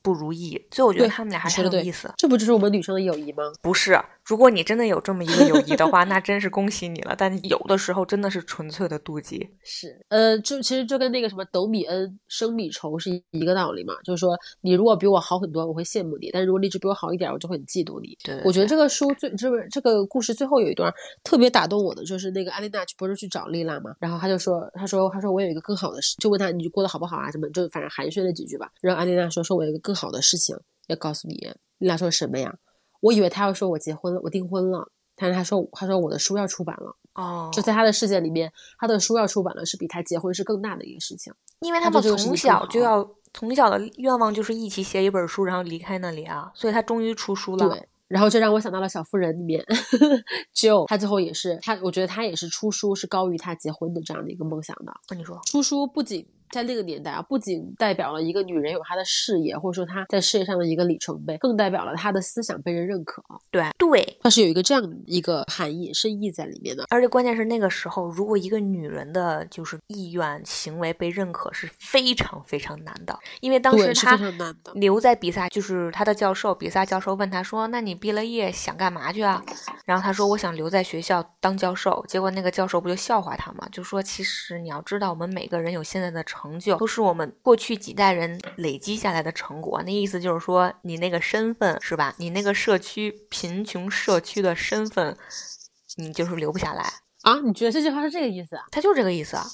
[0.08, 2.10] 不如意，所以我觉得他们俩还是有意思。
[2.16, 3.42] 这不就是我们女生的友谊吗？
[3.60, 4.00] 不是。
[4.28, 7.14] 如果你真的有这么一个友谊的话，那真是恭喜你了。
[7.16, 9.48] 但有的时候真的是纯粹的妒忌。
[9.64, 13.94] 是，呃，就其实就跟那个什么斗米恩升米仇是一个道理嘛。
[14.04, 18.14] 就是说，你如果比我好很多，我会羡慕你；但是如果你只比我好一点，我就会很嫉妒你。
[18.22, 20.92] 对，我觉得这个书最就是这个故事最后有一段
[21.24, 27.30] 特别打动我的，就是那个安丽娜去不是去找丽娜嘛，然后他就说，他说，他说我有一个更好的事，就问他你过得好不好啊？
[27.30, 28.70] 什么就反正寒暄了几句吧。
[28.82, 30.54] 然后安丽娜说，说我有一个更好的事情
[30.88, 31.34] 要告诉你。
[31.78, 32.54] 丽娜说什么呀？
[33.00, 34.90] 我以为他要说我结婚了，我订婚了。
[35.20, 41.34] 但是他说，他说我的书要出版了哦，就在他的世界里面，他的书要出版了，是比他结婚是更大的一个事情。
[41.58, 47.68] 因为他们从小就要，从小的愿望就是一起写一本书，然后离开那里啊，所以他终于出书了。
[47.68, 49.60] 对，然后这让我想到了《小妇人》里面，
[50.54, 54.92] 就他最后也是他，我觉得他也是出书是高于他结婚的这样的一个梦想的。
[55.08, 56.24] 跟你说，出书不仅。
[56.50, 63.22] 在那个年代啊，不仅代表了一个女人有她的事业，或者说她在事业上的一个里程碑，更代表了她的思想被人认可。
[63.50, 66.84] 对对，它是有一个这样一个含义、深意在里面的。
[66.90, 73.18] 而且关键是那个时候，如果一个女人的就是意愿、行为被认可，是非常非常难的。
[73.40, 74.18] 因为当时她
[74.74, 79.42] 留在比萨，就是她的教授，比萨教授问她说：“那你毕了业想干嘛去啊？”
[79.84, 83.68] 然后她说：“我想留在学校当教授。”结果那个教授不就笑话她吗？
[83.70, 89.82] 就说：“其实你要知道，我们每个人有现在的成。”成就都是我们过去几代人累积下来的成果。
[89.82, 92.14] 那意思就是说，你那个身份是吧？
[92.18, 95.16] 你那个社区贫穷社区的身份，
[95.96, 96.84] 你就是留不下来
[97.22, 97.40] 啊？
[97.40, 98.62] 你觉得这句话是这个意思啊？
[98.70, 99.44] 他就是这个意思啊？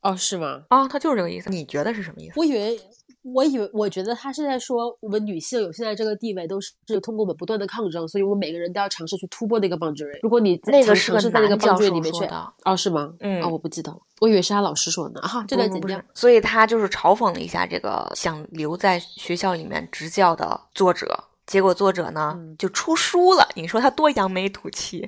[0.00, 0.64] 哦，是吗？
[0.70, 1.50] 啊，他就是这个意思。
[1.50, 2.34] 你觉得是什么意思？
[2.36, 2.80] 我以为。
[3.22, 10.18] 我以为，我觉得他是在说，我们女性有现在这个地位，都是通过我们不断的抗争，所以我们每个人都要尝试去突破那个 boundary。
[10.22, 12.24] 如果你那个是在那个 boundary 里面去，
[12.64, 13.12] 哦，是吗？
[13.20, 16.02] 嗯，哦，我不记得了，我以为是他老师说的啊，这段剪掉。
[16.14, 23.46] 所以他就是嘲讽了一下这个想留在学校里面执教的作者，结果作者呢就出书了。
[23.54, 25.06] 你说他多扬眉吐气？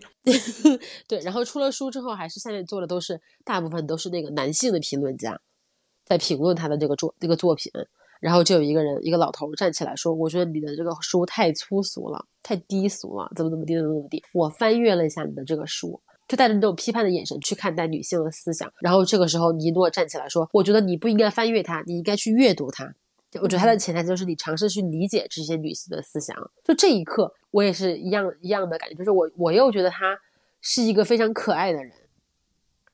[1.09, 5.40] 对，然后出了书之后，还是下面做的都是大部分都是那个男性的评论家，
[6.05, 7.72] 在评论他的这个作这个作品。
[8.22, 18.72] 然后就有一个人，一个老头站起来说：“我觉得你的这个书太粗俗了，太低俗了，怎么怎么地，怎么怎么地。”我翻阅了一下你的这个书，就带着那种批判的眼神去看待女性的思想。
[18.80, 22.94] 然后这个时候，尼诺站起来说：“我觉得你不应该翻阅它，你应该去阅读它。”
[23.42, 26.37] 我觉得他的潜台词就是你尝试去理解这些女性的思想。
[26.62, 30.16] 就这一刻，我也是一样一样的感觉，就是我我又觉得他
[30.61, 31.92] 是一个非常可爱的人，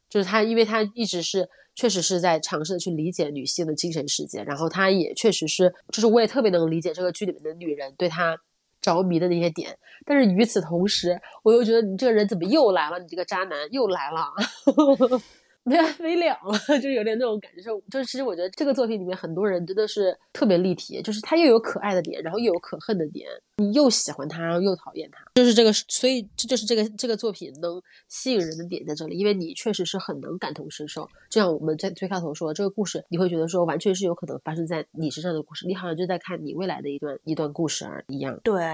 [0.09, 1.51] 就是他，因为他一直是。
[1.79, 8.37] 确实是在尝试的去理解女性的精神世界，然后他也确实是，就是我也特别能理解这个剧里面的女人对他
[8.81, 12.99] 着迷的那些点，但是与此同时，我又觉得你这个人怎么又来了？
[12.99, 14.27] 你这个渣男又来了。
[15.69, 17.61] 没 完没了了， 就有点那种感觉。
[17.63, 31.09] 就是，其实我觉得这个作品里面很多人真的是特别立体，就是他又有可爱的点，然后又有可恨的点，你又喜欢他，然后又讨厌他，就是这个，所以这就是这个这个作品能吸引人的点在这里，因为你确实是很能感同身受。
[31.29, 38.39] 就像我们在最开头说，这个故事你会觉得说完全是有可能发生在你身上的故事，你好像就在看你未来的一段一段故事而一样。
[38.43, 38.65] 对，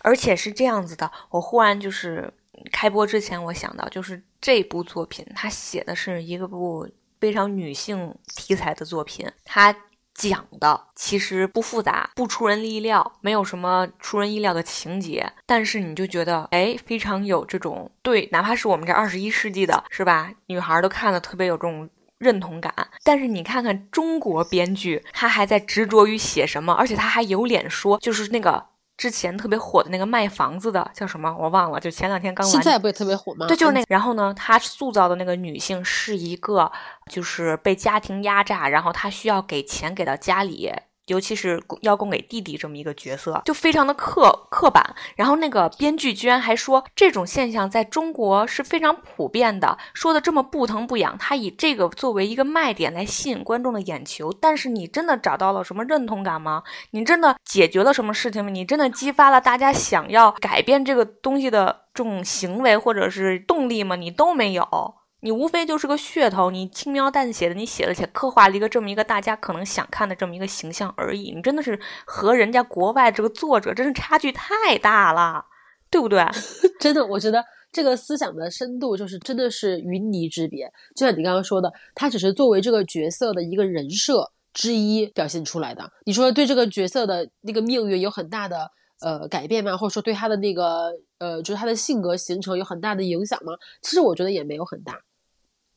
[0.00, 2.32] 而且是这样子的，我忽然就是。
[2.72, 6.88] 开播之前，我想到就是这部作品，它写的是一个部
[7.20, 9.74] 非常女性题材的作品，它
[10.14, 20.32] 讲的其实不复杂，不出人意料，没有什么出人意料的情节，但是你就觉得，哎，非常有这种对，哪怕是我们这二十一世纪的，是吧？
[20.46, 22.74] 女孩都看的特别有这种认同感。
[23.04, 28.66] 但是你看看中国编剧，他还在执着于写什么，而且他还有脸说，就是那个。
[28.98, 31.34] 之前特别火的那个卖房子的叫什么？
[31.38, 31.78] 我忘了。
[31.78, 32.52] 就前两天刚完。
[32.52, 33.46] 现在不也特别火吗？
[33.46, 33.86] 对，就是那个。
[33.88, 36.70] 然后呢，他塑造的那个女性是一个，
[37.10, 40.70] 就是被家庭压榨，然后她需要给钱给到家里。
[41.08, 44.94] 尤其是要供给弟弟这么一个角色，就非常的刻刻板。
[45.16, 51.16] 然后那个编剧居然还说这种现象在中国是非常普遍的，说的这么不疼不痒。
[51.18, 54.32] 他以这个作为一个卖点来吸引观众的眼球。
[54.40, 56.62] 但是你真的找到了什么认同感吗？
[56.90, 58.50] 你真的解决了什么事情吗？
[58.50, 63.96] 你真的激发了大家想要改变这个东西的这种行为或者是动力吗？
[63.96, 64.94] 你都没有。
[65.20, 71.32] 你无非就是个噱头，你轻描淡写的，你写了写，刻画了一个这么一个大家可能想看的这么一个形象而已。
[71.34, 75.44] 你真的是和人家国外这个作者真是差距太大了，
[75.90, 76.24] 对不对？
[76.78, 80.72] 真的，我觉得这个思想的深度就是真的是云泥之别。
[80.94, 85.90] 就像你刚刚说的，他只是作为这个角色的一个人设之一表现出来的。
[86.04, 89.76] 你说对这个角色的那个命运有很大的呃改变吗？
[89.76, 93.54] 或者说对他的那个呃就是他的性格形成有很大的影响吗？
[93.82, 94.96] 其实我觉得也没有很大。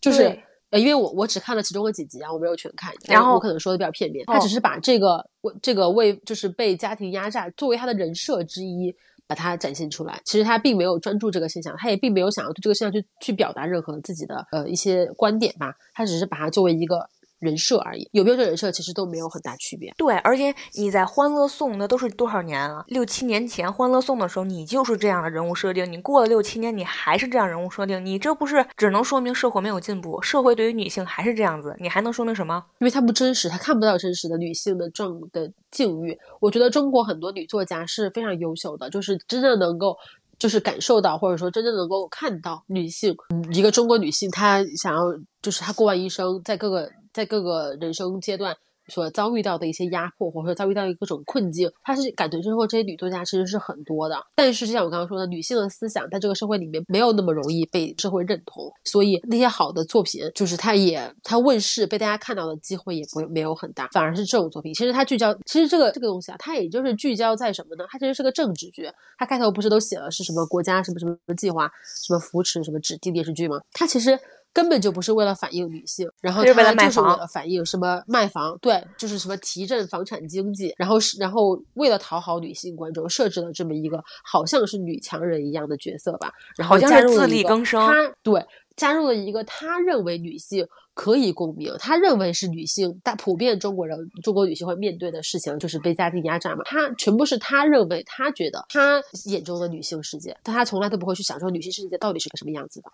[0.01, 0.37] 就是
[0.71, 4.25] 呃，因为我我只看了其中的几集啊，我没有全看，然后我可能说的比较片面。
[4.25, 8.93] 他只是把这个为这个为就是被家庭压榨作为他的人设之一，
[9.27, 10.19] 把它展现出来。
[10.25, 15.73] 其实他并没有专注这个现象，他也并没有想要对这个现象去去表达任何自己的呃一些观点吧。
[15.93, 17.07] 他只是把它作为一个。
[17.41, 19.91] 人设而已，有没有这人设其实都没有很大区别。
[19.97, 22.85] 对，而且你在《欢乐颂》那都是多少年了？
[22.87, 25.91] 六七年前《欢乐颂》的时候，你就是这样的人物设定。
[25.91, 32.63] 你过了六七年，你还是这样人物设定，你这不是只能说明社会没有进步，社会对于女性还是这样子，你还能说明什么？
[32.77, 36.15] 因为它不真实，它看不到真实的女性的状的境遇。
[36.39, 39.97] 我觉得中国很多女作家是非常优秀的，就是真正能够
[40.37, 43.15] 就是感受到，或者说真正能够看到女性，
[43.51, 45.01] 一个中国女性她想要
[45.41, 46.91] 就是她过完一生在各个。
[47.13, 48.55] 在各个人生阶段
[48.87, 52.67] 所遭遇到的一些压迫，或者说遭遇到各种困境，她是感同身受。
[52.67, 67.85] 这些女作家其实是很多的，但是就像我刚刚说的，女性的思想在这个社会里面没有那么容易被社会认同，所以那些好的作品，就是它也它问世被大家看到的机会也不没有很大，反而是这种作品，其实它聚焦，其实这个这个东西啊，它也就是聚焦在什么呢？
[67.89, 71.71] 它其实是个政治剧，它开头不是都写了是什么国家什么什么计划，
[72.03, 73.61] 什么扶持什么指定电视剧吗？
[73.71, 74.19] 它其实。
[74.53, 102.91] 根本就不是为了反映女性，然后他就是为了反映什么卖房，对，就是什么提振房产经济，然后是然后为了讨好女性观众，设置了这么一个好像是女强人一样的角色吧，然后加入了一个他对加入了一个他认为女性可以共鸣，他认为是女性大普遍中国人中国女性会面对的事情就是被家庭压榨嘛，他全部是他认为他觉得他眼中的女性世界，但他从来都不会去想说女性世界到底是个什么样子的，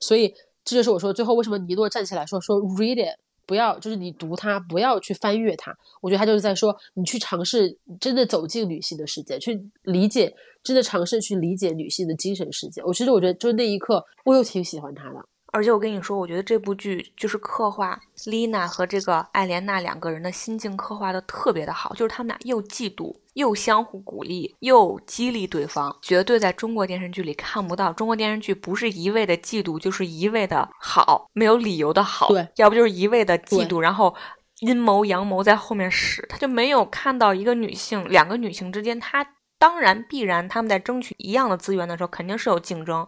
[0.00, 0.34] 所以。
[0.64, 5.76] 这就是我说最后为什么尼诺站起来说说 read it，不要就是你读它，不要去翻阅它。
[6.00, 12.82] 我觉得他就是在说你去尝试真的走进女性的世界，去理解，真的尝试去理解女性的精神世界。
[12.84, 15.24] 我其实我觉得就是那一刻我又挺喜欢他的。
[15.52, 25.96] 而且我跟你说，我觉得这部剧就是刻画丽娜和这个艾莲娜两个人的心境刻画的特别的好，就是他们俩又嫉妒，又相互鼓励，又激励对方。
[26.00, 32.28] 绝对在中国电视剧里看不到，中国电视剧不是一味的嫉妒，就是一味的好，没有理由的好。
[32.28, 34.14] 对，要不就是一味的嫉妒，然后
[34.60, 39.26] 阴谋阳谋在后面使，他就没有看到一个女性，两个女性之间，她
[39.58, 43.06] 当然必然他们在争取一样的资源的时候，肯定是有竞争。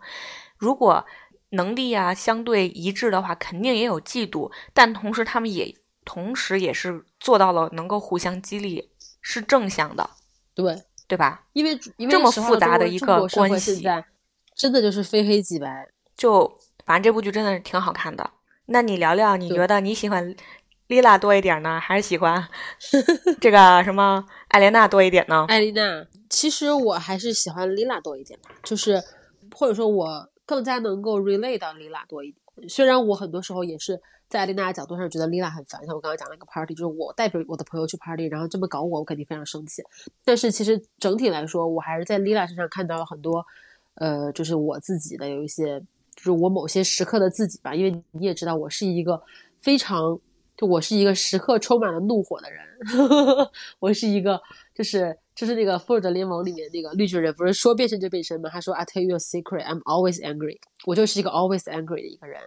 [0.59, 1.05] 如果
[1.53, 10.09] 能力啊，相对一致的话，肯定也有嫉妒，但同时他们也同时也是做到了能够互相激励，是正向的，
[10.55, 11.45] 对对吧？
[11.53, 13.83] 因为因为这么复杂的一个关系，
[14.57, 15.89] 真的就是非黑即白。
[16.17, 18.31] 就反正这部剧真的是挺好看的。
[18.67, 20.35] 那你聊聊，你觉得你喜欢
[20.87, 22.49] 丽娜多一点呢，还是喜欢
[23.41, 25.45] 这个什么艾莲娜多一点呢？
[25.49, 29.03] 艾莲娜，其实我还是喜欢丽娜多一点吧，就是
[29.55, 30.32] 或者说我。
[30.45, 39.83] 更加能够 relate 到丽娜多一点，虽然我很多时候也是在丽娜的角度上觉得 Lila 很烦，像我刚刚讲那个 party，就是我代表我的朋友去 party，然后这么搞我，我肯定非常生气。
[40.25, 43.45] 但是其实整体来说，我还是在 Lila 身上看到了很多，
[43.95, 45.79] 呃，就是我自己的有一些，
[46.17, 47.75] 就是我某些时刻的自己吧。
[47.75, 49.23] 因为你也知道，我是一个
[49.59, 50.19] 非常，
[50.57, 52.67] 就我是一个时刻充满了怒火的人，
[53.81, 54.41] 我是一个
[54.75, 55.19] 就是。
[55.35, 58.51] 就是那个《复仇者联盟》里面那个绿巨人，不是说变身就变身吗？
[58.51, 62.41] 他说：“I tell you a secret, I'm always angry。”我就是一个 always angry 的一个人。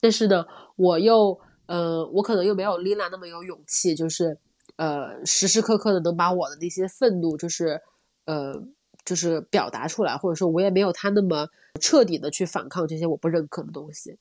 [0.00, 0.44] 但是呢，
[0.76, 4.38] 我又，呃，我可能又没有 Lina 那么有勇气，就是
[4.76, 7.80] 呃时时刻刻的能把我的那些愤怒，就是
[8.26, 8.62] 呃
[9.04, 11.48] 就是表达出来，或者说我也没有他那么
[11.80, 14.18] 彻底的去反抗这些我不认可的东西。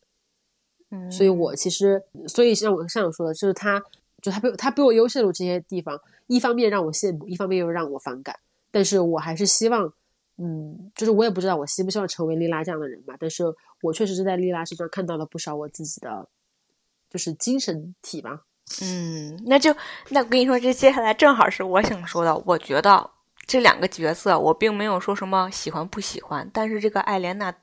[0.89, 3.83] 嗯，所以我其实，所以像我像我说的，就是他，
[4.21, 8.35] 就他比他比我优秀的这些地方，一方面让我羡慕，一方面又让我反感。
[8.71, 9.93] 但是我还是希望，
[10.37, 13.15] 嗯，就是我也不知道我希不希望成为莉拉这样的人吧。
[13.19, 13.45] 但是
[13.81, 16.27] 我确实是在莉拉身上看到了不少我自己的，
[17.09, 18.41] 就是精神体吧。
[18.81, 19.73] 嗯，那就
[20.09, 22.35] 那我跟你说，这接下来正好是我想说的。
[22.45, 23.09] 我觉得
[23.45, 27.53] 这两个角色，我并没有说什么喜欢不喜欢，但是这个艾莲娜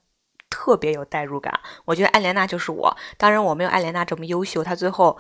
[0.49, 1.53] 特别有代入感。
[1.85, 5.19] 我觉得艾莲娜就是我，当然我没有艾莲娜这么优秀，她最后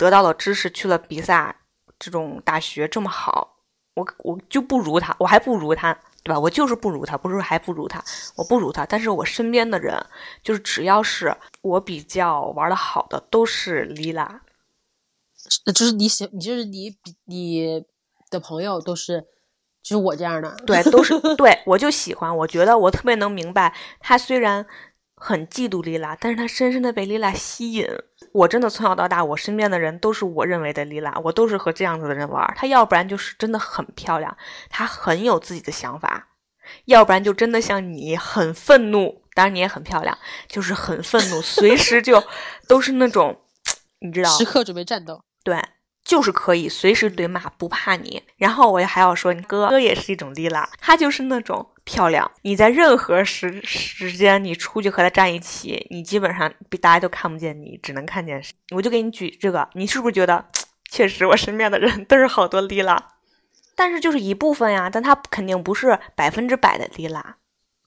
[0.00, 1.54] 得到了知识，去了比萨
[1.98, 3.58] 这种大学这么好，
[3.94, 5.92] 我我就不如他，我还不如他，
[6.22, 6.40] 对吧？
[6.40, 8.02] 我就是不如他，不是说还不如他，
[8.34, 8.86] 我不如他。
[8.86, 9.94] 但是我身边的人，
[10.42, 14.40] 就是只要是我比较玩的好的，都是莉拉。
[15.66, 17.84] 那就是你喜，你就是你比你
[18.30, 19.20] 的朋友都是，
[19.82, 22.34] 就是我这样的，对，都是 对，我就喜欢。
[22.34, 24.64] 我觉得我特别能明白，他虽然
[25.22, 27.86] 很嫉妒莉拉，但是他深深的被莉拉吸引。
[28.32, 32.50] 我真的从小到大，我身边的人都是我认为的莉拉，我都是和这样子的人玩。
[32.56, 34.34] 她要不然就是真的很漂亮，
[34.70, 36.08] 她很有自己的想法；
[36.86, 40.16] 要不然就真的像你很愤怒，当然你也很漂亮，
[40.48, 42.24] 就是很愤怒，随 时就
[42.66, 43.38] 都是那种，
[44.00, 45.22] 你知道，时刻准备战斗。
[45.44, 45.62] 对，
[46.04, 48.22] 就是可以随时对骂，不怕你。
[48.36, 52.30] 然后我还要说，你哥哥也是一种莉拉，他就是那种漂亮。
[52.42, 58.40] 你在任何时时间，你出去和他站一起，你基本上比大家都看不见你，只能看见。
[58.70, 60.44] 我就给你举这个，你是不是觉得
[60.88, 63.14] 确实我身边的人都是好多莉拉？
[63.74, 67.36] 但是就是一部分呀，但他肯定不是百分之百的莉拉，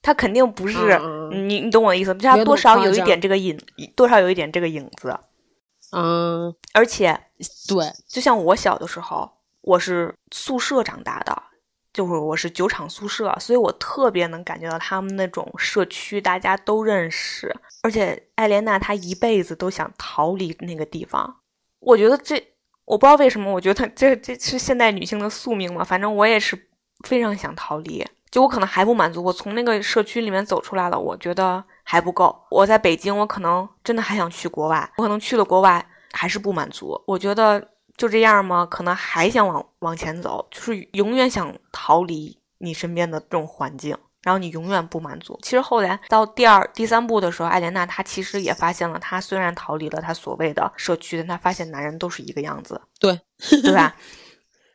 [0.01, 0.99] 他肯定不是。
[1.31, 2.13] 你你懂我的意思？
[2.15, 3.57] 他多少有一点这个影，
[3.95, 5.17] 多少有一点这个影子。
[5.91, 7.17] 嗯，而且
[7.69, 9.31] 对，就像我小的时候，
[9.61, 11.43] 我是宿舍长大的，
[11.93, 17.55] 就是我是酒厂宿舍，所以我特别能感觉到他们那种社区大家都认识。
[17.83, 21.37] 而且艾莲娜她一辈子都想逃离那个地方，
[21.79, 22.35] 我觉得这
[22.85, 25.83] 我不知道为什么，我觉得这这是现代女性的宿命嘛。
[25.83, 26.67] 反正我也是
[27.07, 31.63] 非常想逃离，就我可能还不满足，我从那个社区里面走出来了，我觉得。
[31.85, 36.99] 还不够，我在北京，我可能真的还想去国外，我可能去了国外还是不满足。
[37.05, 37.61] 我觉得
[37.95, 38.65] 就这样吗？
[38.65, 45.37] 可能还想往往前走，就是永远想逃离你身边的这种环境，然后你永远不满足。
[45.43, 53.19] 其实后来到第二、第三部的时候，艾莲娜她其实也发现了，她虽然逃离了她所谓的社区，但她发现男人都是一个样子，对
[53.61, 53.95] 对吧？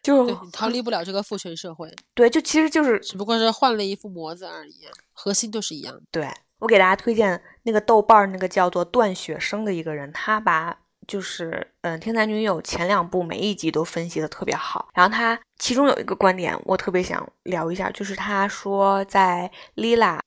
[0.02, 6.28] 就 是逃离不了这个父权社会，对，就其实就是只不过是换了一副模子而已，核心都是一样的，对。
[6.60, 10.76] 我给大家推荐那个豆瓣那个叫做段雪生的一个人，他把
[11.09, 14.88] 就是嗯《天才女友》前两部每一集都分析的特别好。
[14.94, 20.20] 然后他其中有一个观点，我特别想聊一下，就是他说在莉拉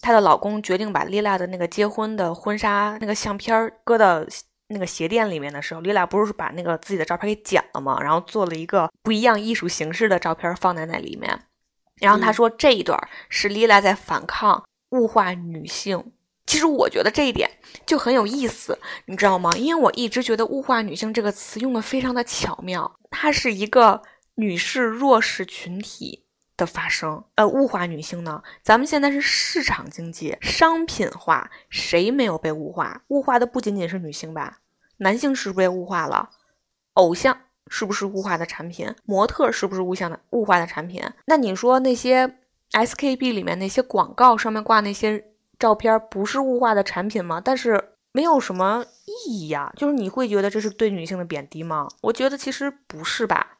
[0.00, 4.24] 她的老公决定把莉拉的那个结婚的婚纱那个相片搁到
[4.68, 7.98] 那个鞋店里面的时候，莉拉不是把那个自己的照片给剪了吗？
[8.00, 11.42] 然后做了一个不一样艺术形式的照片放在那里面。
[12.00, 12.96] 然后他说这一段
[13.28, 14.64] 是莉拉在反抗。
[14.92, 16.12] 物化女性，
[16.48, 17.48] 其实我觉得这一点
[17.84, 19.52] 就很有意思，你知道吗？
[19.54, 24.00] 因为我一直觉得“物化女性”这个词用的非常的巧妙，它是一个
[24.36, 26.24] 女士弱势群体
[26.56, 27.22] 的发声。
[27.34, 28.42] 呃，物化女性呢？
[28.62, 33.02] 咱们现在是市场经济，商品化，谁没有被物化？
[33.08, 34.60] 物化的不仅仅是女性吧？
[34.96, 36.30] 男性是不是被物化了？
[36.94, 37.38] 偶像
[37.68, 38.94] 是不是物化的产品？
[39.04, 41.04] 模特是不是物象的物化的产品？
[41.26, 42.38] 那你说那些
[42.72, 45.26] ？SKB 里面那些广告上面挂那些
[45.58, 47.40] 照片，不是物化的产品吗？
[47.42, 49.72] 但是没有什么意义呀。
[49.76, 51.88] 就是你会觉得这是对女性的贬低吗？
[52.02, 53.56] 我觉得其实不是吧。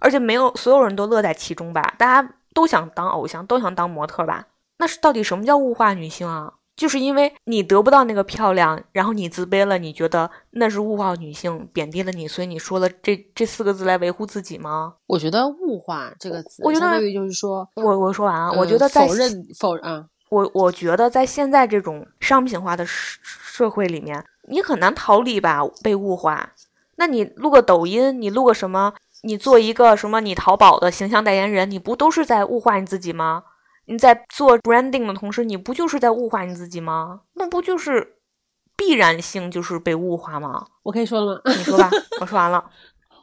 [0.00, 1.94] 而且没有所有人都乐在其中吧？
[1.96, 4.48] 大家都想当偶像，都想当模特吧？
[4.78, 6.54] 那是到底什么叫物化女性啊？
[6.74, 14.94] 就是因为你得不到那个漂亮，然后你自卑了，你觉得那是物化女性，贬低了你，所以你说了这这四个字来维护自己吗？
[15.06, 26.54] 我觉得物化这个词，我觉得就是说，我我说完啊，我觉得在否认否认，我我觉得在现在这种商品化的社社会里面，你很难逃离吧被物化。
[26.96, 28.94] 那你录个抖音，你录个什么？
[29.24, 30.22] 你做一个什么？
[30.22, 33.44] 你淘宝的形象代言人，你不都是在物化你自己吗？
[33.84, 37.20] 你在做 branding 的同时，你不就是在物化你自己吗？
[37.34, 38.14] 那不就是
[38.74, 40.66] 必然性就是被物化吗？
[40.82, 41.42] 我可以说了吗？
[41.44, 41.90] 你说吧，
[42.22, 42.70] 我说完了。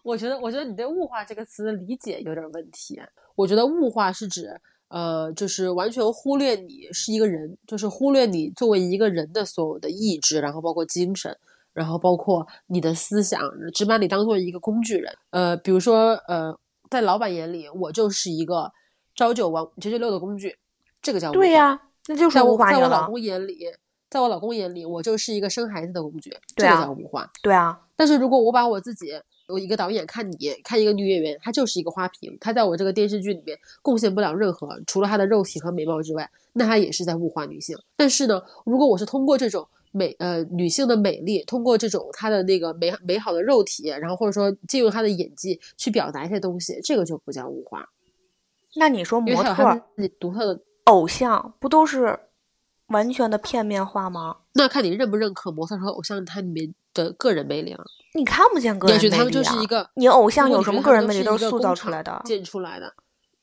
[0.04, 3.02] 我觉得，我觉得你对“物化”这个词的理解有点问题。
[3.34, 11.38] 我觉得“物化”是指，呃，就是完全忽略你是一个人，就是忽略你作为一个人的所有的意志，然后包括精神，
[11.74, 13.40] 然后包括你的思想，
[13.74, 15.16] 只把你当做一个工具人。
[15.30, 16.58] 呃，比如说，呃，
[16.90, 18.72] 在老板眼里，我就是一个
[19.16, 20.58] 朝九晚九九六的工具，
[21.02, 23.06] 这个叫对呀，那就是在我物化在我老。
[23.06, 23.66] 公眼里，
[24.10, 27.30] 在我老公眼里，我就是一个生孩子的工具，这个叫物化。
[27.44, 29.12] 对啊，但是如果我把我自己，
[29.50, 37.76] 我一个导演看你看一个女演员，她就是一个花瓶，她在我这个电视剧里面贡献不了任何，除了她的肉体和美貌之外，那她也是在物化女性。
[37.96, 47.90] 但是呢，如果我是通过这种美呃女性的美丽，通过这种她的那个美美好的肉体，然后或者说借用她的演技去表达一些东西，这个就不叫物化，
[48.76, 50.62] 那你说模特自己独特的。
[50.86, 52.20] 偶像不都是
[52.88, 54.38] 完全的片面化吗？
[54.54, 56.74] 那看你认不认可模特和偶像它里面
[57.04, 57.84] 的个人魅力了。
[58.14, 59.10] 你看不见个人魅力、啊。
[59.10, 62.22] 也许他们就是一个你偶像有什么个人魅力都是塑造出来的。
[62.26, 62.94] 建出来的。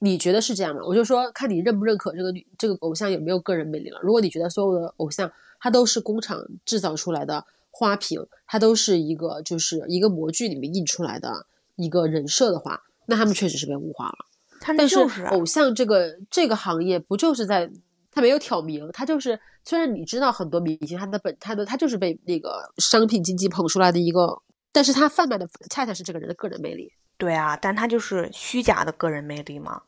[0.00, 0.82] 你觉得是这样吗？
[0.84, 3.98] 我就说看你认不认可这个女这个偶像有没有个人魅力了。
[4.02, 11.46] 如果你觉得所有的偶像他都是工厂制造出来的花瓶，他都是一个就是一个模具里面印出来的
[11.76, 14.26] 一个人设的话，那他们确实是被物化了。
[14.60, 17.70] 他但就是啊偶像这个这个行业不就是在
[18.16, 24.42] 他没有挑明，他就是虽然你知道很多明星他的本他的他就是被那个商品经济捧出来的一个，
[24.72, 26.90] 但是他贩卖的恰恰是这个人的个人魅力。
[27.18, 29.82] 对啊，但他就是虚假的个人魅力嘛。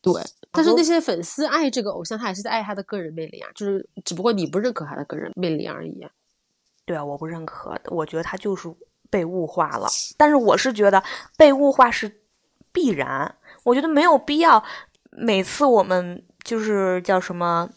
[0.00, 0.22] 对，
[0.52, 6.06] 但是那些粉丝爱这个偶像，他还是在爱他的个人魅力啊，就是只不过你不认可他的个人魅力而已。
[6.84, 8.72] 对啊，我不认可，我觉得他就是
[9.10, 9.88] 被物化了。
[10.16, 11.02] 但是我是觉得
[11.36, 12.20] 被物化是
[12.70, 14.62] 必然，我觉得没有必要
[15.10, 17.68] 每次我们就是叫什么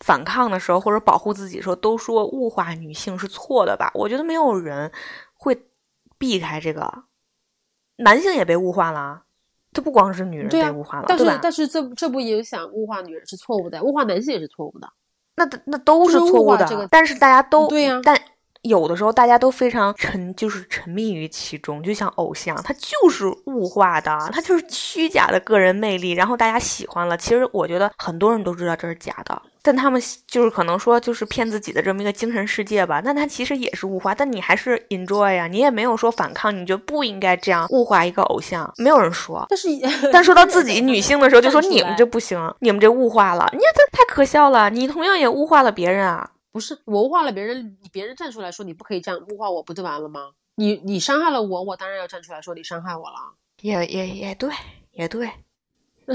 [0.00, 3.90] 反抗的时候或者保护自己的时候都说物化女性是错的吧？
[3.94, 4.92] 我觉得没有人
[5.34, 5.56] 会
[6.18, 7.04] 避开这个，
[7.96, 9.22] 男性也被物化了，
[9.72, 11.40] 这不光是女人被物化了，但是对吧？
[11.42, 14.92] 但是这这不影响物化女人是错误的，物化男性也是错误的。
[15.36, 18.18] 那那都是错误的，但是大家都对呀但
[18.66, 27.16] 有的时候大家都非常沉，就是沉迷于其中，就像偶像，他就是物化的，他就是虚假的个人魅力，然后大家喜欢了。
[27.16, 33.00] 其实我觉得很多人都知道这是假的，但他们就是可能说就是骗自己的这么一个精神世界吧。
[33.04, 39.46] 那他其实也是物化，但你还是 enjoy 呀、你也没有说反抗，你就不应该这样物化一个偶像，没有人说。
[39.48, 39.68] 但是
[40.12, 46.30] 但说到自己 女性的时候，就说你们这不行，你们这物化了，你这太可笑了，你同样也物化了别人啊。
[46.56, 50.30] 不是我物化了别人，别人站出来说你不可以这样物化我，不就完了吗？
[50.54, 53.34] 你你伤害了我，我当然要站出来说你伤害我了。
[53.60, 54.50] 也也也对，
[54.92, 55.30] 也对，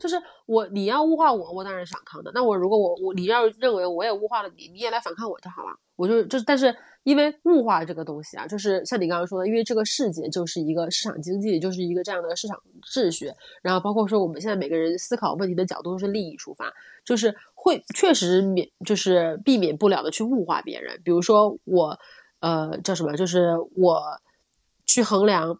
[0.00, 2.32] 就是我你要物化我，我当然是反抗的。
[2.34, 5.70] 那我如果我我你要认为我也物化了你，你也来反抗我就好了。
[5.94, 13.30] 我就就是，但是因为物化这个东西啊，就是像你刚刚说的，因为这个世界就是一个市场经济，就是一个这样的市场秩序。
[13.62, 16.72] 然后包括说我们现在每个人思考问题的角度都是利益出发，
[17.04, 17.32] 就是
[17.62, 21.00] 会确实免就是避免不了的去物化别人。
[21.04, 21.96] 比如说我
[22.40, 24.02] 呃叫什么，就是我
[24.84, 25.56] 去衡量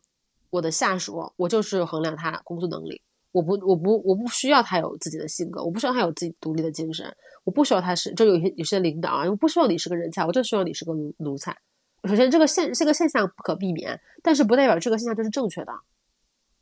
[0.50, 3.00] 我的下属，我就是衡量他工作能力。
[3.30, 7.06] 我不，我不，我不需要他有自己的性格，我不需要他有自己独立的精神，
[7.44, 11.56] 我不需要他是，就有些有些领导啊，我不希望你是个人才，我就希望你是个奴奴才。
[12.04, 15.72] 首先，这个现这个现象不可避免，但是不代表这个现象就是正确的，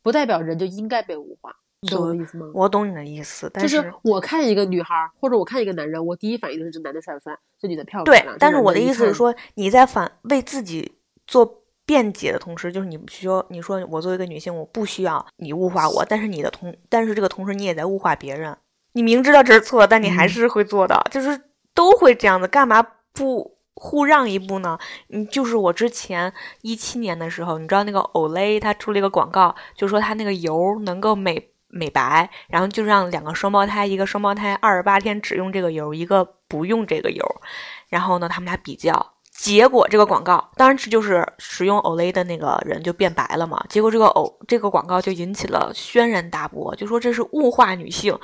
[0.02, 2.46] 不代表人就应该被物化，你懂我的意思吗？
[2.52, 18.54] 我懂你的意思，但就是我看一个女孩儿，或者我看一个男人，我第一反应就是这男的帅不帅，这女的漂不漂对。，但是我的意思是说，你在反为自己做辩解的同时，就是你不需要你说我作为一个女性，我不需要你物化我，但是你的同，但是这个同时你也在物化别人，
[18.92, 21.40] 你明知道这是错，但你还嗯是会做的，就是
[21.74, 22.82] 都会这样子，干嘛
[23.14, 23.56] 不？
[23.82, 24.78] 互让一步呢？
[25.08, 37.24] 嗯，就是我之前一七年的时候，你知道那个 Olay 它出了一个广告，就说它那个油能够美美白，然后就让两个双胞胎，一个双胞胎二十八天只用这个油，一个不用这个油，
[37.88, 43.64] 然后呢，他们俩比较，结果这个广告，当然这就是使用 Olay 的那个人就变白了嘛。
[43.68, 48.18] 结果这个欧这个广告就引起了轩然大波，就说这是物化女性。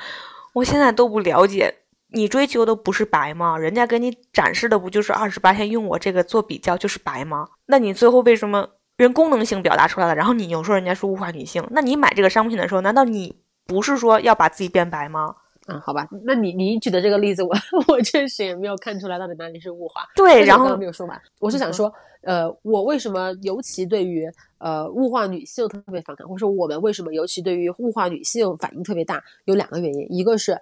[0.52, 1.72] 我现在都不了解，
[2.12, 3.56] 你追求的不是白吗？
[3.56, 7.46] 人家给你展示的不就是二十八天用我这个做比较就是白吗？
[7.66, 11.66] 那你最后为什么人功能性表达出来了，然后你又说人家是物化女性？
[11.70, 13.34] 那你买这个商品的时候，难道你
[13.66, 15.34] 不是说要把自己变白吗？
[15.68, 17.52] 嗯，好吧，那你你举的这个例子，我
[17.88, 20.02] 我确实也没有看出来到底哪里是物化。
[20.14, 21.92] 对，然后刚没有说完，我是想说，
[22.22, 29.20] 呃，我为什么尤其对于呃物化女性特别反感，或者说我们为什么尤其对于物化女性反应特别大？
[29.46, 30.56] 有两个原因，一个是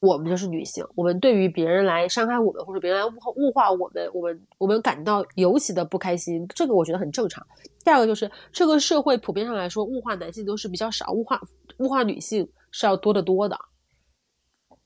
[0.00, 7.46] 我们就是女性，我们对于别人来伤害我们或者别人来物化物化我们，我们我们感到尤其的不开心，这个我觉得很正常。
[7.84, 11.40] 第二个就是这个社会普遍上来说，物化男性都是比较少，物化
[11.78, 13.58] 物化女性是要多得多的。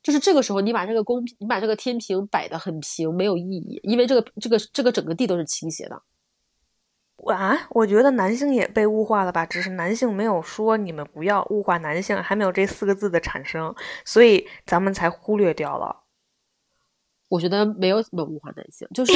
[0.03, 6.03] 就是这个时候，你把这个公平，你把这个天平摆得很平，没有意义，因为这个这个这个整个地都是倾斜的。
[7.33, 16.03] 啊，我觉得男性也被物化了吧，只是男性没有说你们不要物化男性，还没有这四个字的产生，所以咱们才忽略掉了。
[17.31, 19.13] 我觉得没有怎么物化男性，就是，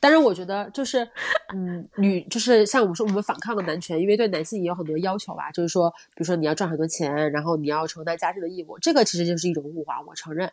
[0.00, 1.08] 但是我觉得就是，
[1.54, 10.50] 嗯，女就是像我们说我们反抗了男权，因为对男性也有很多要求吧，就是说，比如说你要赚很多钱，然后你要承担家庭的义务，这个其实就是一种物化，我承认，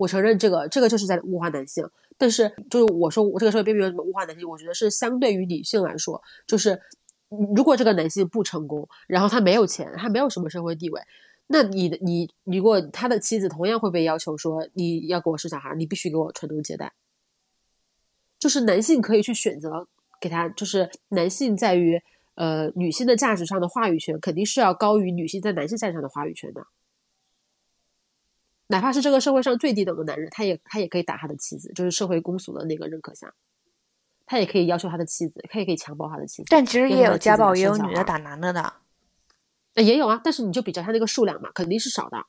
[0.00, 1.86] 我承认这个这个就是在物化男性。
[2.16, 6.78] 但是就是我说我这个社会并没有什么物化男性，我觉得是相对于女性来说，就是
[7.54, 11.00] 如果这个男性不成功，然后他没有钱，他没有什么社会地位。
[11.46, 16.92] 那你的你如果他的妻子同样会被要求说你要给我生小孩，你必须给我传宗接代。
[18.38, 19.88] 就是男性可以去选择
[20.20, 22.00] 给他，就是男性在于
[22.34, 26.66] 呃女性的价值上的话语权肯定是要高于女性在男性价值上的话语权的。
[28.70, 33.34] 哪怕是这个社会上最低等的男人，他也他也可以打他的妻子，就是社会公俗的那个认可下，
[34.26, 36.46] 他也可以要求他的妻子，他也可以强暴他的妻子。
[36.48, 38.72] 但其实也有家暴，也有女的打男的的。
[39.74, 42.24] 呃，也有啊，但是你就比较他那个数量嘛，肯定是少的，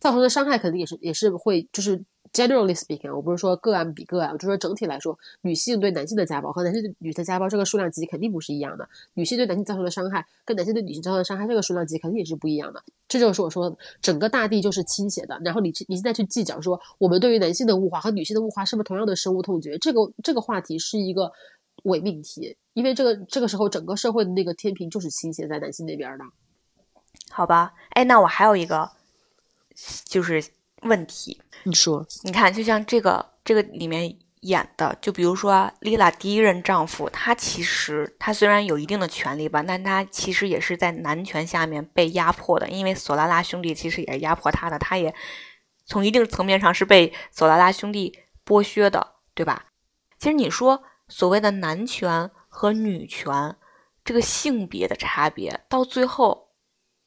[0.00, 12.82] 造成的伤害肯定也是也是会，就是 generally speaking，我不是说个案比个案，我就说整体来说，女性对男性的家暴和男性对女性的家暴这个数量级肯定不是一样的，女性对男性造成的伤害跟男性对女性造成的伤害这个数量级肯定也是不一样的。
[13.08, 21.32] 这就是我说的，整个大地就是倾斜的，然后你你现在去计较说我们对于男性的物化和女性的物化是不是同样的深恶痛绝，这个这个话题是一个
[21.84, 26.24] 伪命题，因为这个这个时候整个社会的那个天平就是倾斜在男性那边的。
[27.30, 28.90] 好吧，哎，那我还有一个
[30.04, 30.44] 就是
[30.82, 45.14] 问题，你说，你看，就像这个这个里面演的，就比如说丽拉第一任丈夫，他其实他虽然有一定的权利吧，但他其实也是在男权下面被压迫的，因为索拉拉兄弟其实也是压迫他的，他也
[45.86, 49.66] 从一定层面上是被索拉拉兄弟剥削的，对吧？
[50.18, 53.56] 其实你说所谓的男权和女权
[54.04, 56.50] 这个性别的差别，到最后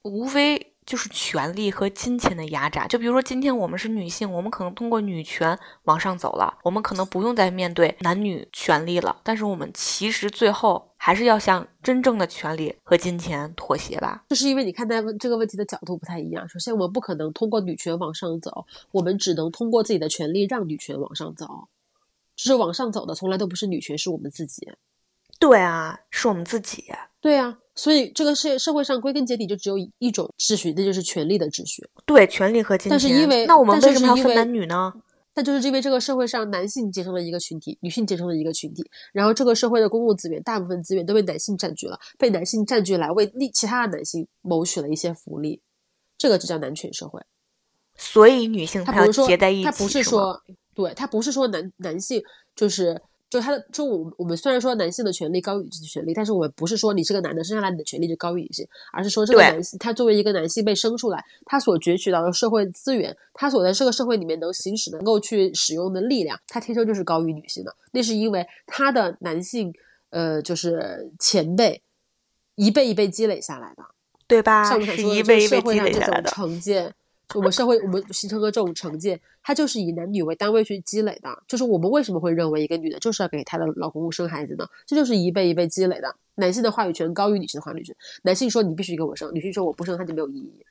[0.03, 2.87] 无非就是权力和金钱的压榨。
[2.87, 9.19] 就比如说，今天我们是女性，我们可能通过女权往上走了，我们可能不用再面对男女权利了。
[9.23, 14.23] 但是我们其实最后还是要向真正的权利和金钱妥协吧。
[14.29, 16.47] 这是因为你看待问这个问题的角度不太一样。
[16.49, 21.67] 首先，我们不可能通过女权往上走，我们只能通过自己的权利让女权往上走。
[22.35, 24.71] 只是往上走的从来都不是女权，是我们自己。
[25.37, 26.91] 对啊，是我们自己。
[27.19, 31.83] 对啊，所以这个社社会上归根结底就只有一种秩序，那就是权力的秩序。
[32.05, 32.91] 对，权力和金钱。
[32.91, 34.93] 但是因为那我们为什么要分男女呢？
[35.33, 45.59] 但就是因为这个社会上男性结成了一个群体，女性结成了一个群体，然后这个社会的公共资源大部分资源都被男性占据了，被男性占据来为利其他的男性谋取了一些福利，
[46.19, 47.19] 这个就叫男权社会。
[47.97, 50.39] 所以女性才要他不是说结在一起，他不是说
[50.75, 52.21] 对她不是说男男性
[52.55, 53.01] 就是
[53.31, 67.73] 就他的就我们我们虽然说男性的权利高于女性的权利，但是我们不是说你是个男的生下来你的权利就高于女性，而是说这个男性他作为一个男性被生出来，他所攫取到的社会资源，他所在这个社会里面能行使能够去使用的力量，他天生就是高于女性的。
[67.93, 69.73] 那是因为他的男性
[70.09, 71.81] 呃就是前辈
[72.55, 73.83] 一辈一辈积累下来的。
[74.27, 74.63] 对吧？
[74.63, 76.29] 像我们想是说的，就是社一辈一辈会上这种积累下来的。
[76.29, 76.93] 成见，就
[77.35, 81.43] 我们社会我们形成的这种成见，它就是以男女为单位去积累的。
[81.47, 84.65] 就是我们为什么会认为一个女的就是要给她的老公生孩子呢？
[84.85, 86.15] 这就是一辈一辈积累的。
[86.35, 90.65] 男性的话语权高于女性的话语权，男性说你必须给我生，女性说我不生，他就没有意义。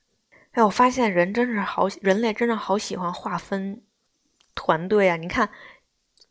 [0.52, 3.80] 哎，我发现人真是好，人类真的好喜欢划分
[4.54, 5.16] 团队啊！
[5.16, 5.48] 你看，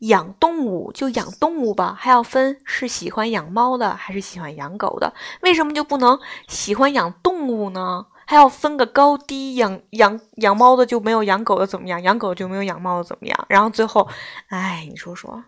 [0.00, 6.18] 养动物就养动物吧，还要分是喜欢养猫的还是喜欢养狗的，为什么就不能
[6.48, 8.06] 喜欢养动物呢？
[8.30, 13.46] 还要分个高低，养养养猫的就没有养狗的怎么样，养狗就没有养猫的怎么样？
[13.48, 14.08] 然后最后，
[14.46, 15.42] 哎，你说说，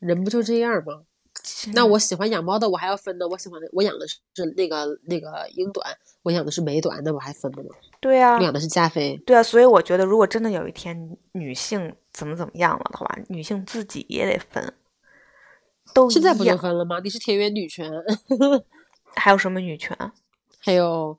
[0.00, 1.04] 人不就这样吗？
[1.72, 3.28] 那我喜欢养猫的，我还要分呢。
[3.28, 4.18] 我喜欢的，我养的是
[4.56, 5.86] 那个那个英短，
[6.24, 7.68] 我养的是美短，那我还分的吗？
[8.00, 9.16] 对啊我，养的是加菲。
[9.24, 14.74] 对啊，所以我觉得，如果真的有一天女性怎么怎么样了的话，女性自己也得分，
[15.94, 16.56] 都现在不就。
[16.56, 16.98] 分了吗？
[17.04, 17.88] 你是田园女权，
[19.14, 19.96] 还有什么女权？
[20.58, 21.16] 还有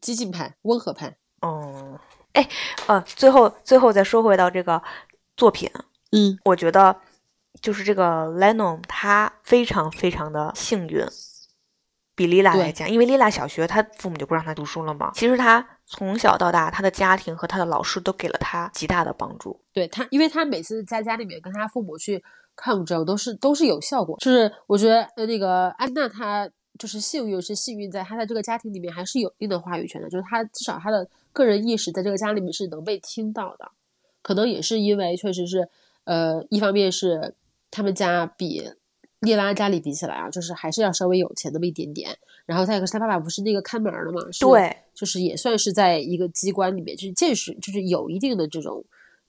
[0.00, 1.16] 激进派、温和派。
[1.40, 1.98] 哦，
[2.32, 2.48] 哎，
[2.86, 4.82] 呃，最后最后再说回到这个
[5.36, 5.70] 作品，
[6.12, 6.96] 嗯，我觉得
[7.60, 11.06] 就是这个 Lennon 他非常非常的幸运，
[12.14, 15.12] 比丽拉对来讲，因为丽拉小学他父母就不让他读书了嘛。
[15.14, 19.60] 其实他从小到大，他的家庭和他的老师都给了他极大的帮助。
[19.72, 22.22] 对他，因为他每次在家里面跟他父母去
[22.56, 24.16] 抗争，都是都是有效果。
[24.18, 33.70] 就是我觉得呃，那个安娜她就是幸运是幸运在他在这个家庭里面还是有一定的话语权的，就是他至少他的个人意识在这个家里面是能被听到的。
[34.22, 35.68] 可能也是因为确实是
[36.04, 37.34] 呃，一方面是
[37.70, 38.70] 他们家比
[39.20, 42.16] 列拉家里比起来啊，就是还是要稍微有钱那么一点点。
[42.46, 48.82] 然后再一个是他爸爸不是那个看门的嘛，对，就是也算是在一个机关里面，就是见识，就是有一定的这种，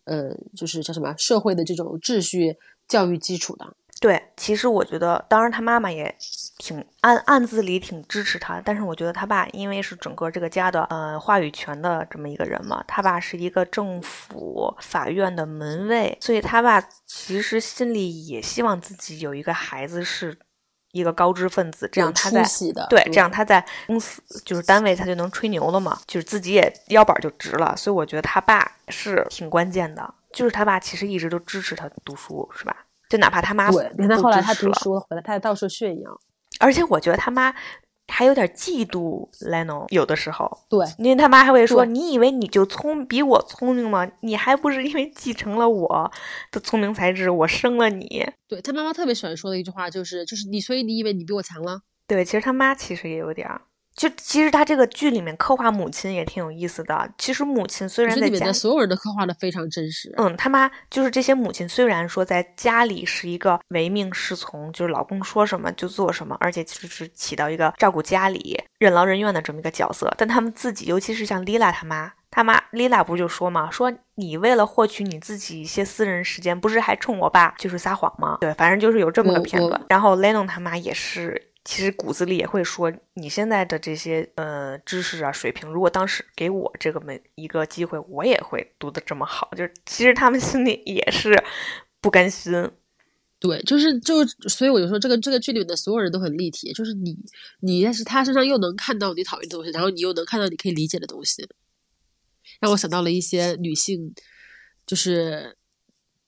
[0.05, 2.55] 呃，就是叫什么社会的这种秩序
[2.87, 3.75] 教育基础的。
[3.99, 6.15] 对，其实我觉得，当然他妈妈也
[6.59, 20.37] 挺暗暗自里挺支持他，但是我觉得他爸因为是整个这个家的呃话语权的这么一个人嘛，他爸是一个政府法院的门卫，所以他爸其实心里也希望自己有一个孩子是
[20.91, 22.43] 一个高知分子，这样他在
[22.89, 32.75] 对这样他在公司就是单位他就能吹牛了嘛，就是自己也腰板就直了，所以我觉得他爸是挺关键的，就是他爸其实一直都支持他读书，是吧？
[33.09, 36.19] 就哪怕他妈对，连他后来他读书了回来，他还到处炫耀。
[36.59, 37.53] 而且我觉得他妈
[38.07, 40.59] 还有点嫉妒 Leno，有的时候。
[40.69, 44.09] 对，因为他妈还会说：“你以为你就聪比我聪明吗？
[44.21, 46.11] 你还不是因为继承了我
[46.51, 53.61] 的聪明才智，我生了你。”对他妈妈特别喜欢说的一句话就是：“就是你，所以你以为你比我强了？”对，其实他妈其实也有点儿。
[53.99, 57.11] 就其实他这个剧里面刻画母亲也挺有意思的。
[57.17, 60.09] 其实母亲虽然在家，所有人都刻画的非常真实。
[60.15, 70.09] 嗯，他妈就是这些母亲，虽然说在家里是一个唯命是从，就是老公说什么就做什么，而且其实是起到一个照顾家里、任劳任怨的这么一个角色。
[70.17, 78.37] 但他们自己，尤其是像 Lila 他妈，他妈丽拉不就说嘛，说你为了获取你自己一些私人时间，不是还冲我爸就是撒谎吗？
[78.39, 79.81] 对，反正就是有这么个片段。
[79.89, 81.48] 然后 Leno 他妈也是。
[81.69, 89.47] 其实骨子里也会说，你现在的这些呃知识啊水平，如果当时给我这个每一个机会，我也会读的这么好。
[89.55, 91.31] 就是其实他们心里也是
[92.01, 92.71] 不甘心。
[93.37, 96.73] 对，就是就所以我就说，这个这个剧里面的所有人都很立体。
[96.73, 97.15] 就是你
[97.59, 101.47] 你在是他身上又能看到你讨厌的东西，然后你又能看到你可以理解的东西，
[102.59, 104.15] 让我想到了一些女性，
[104.87, 105.55] 就是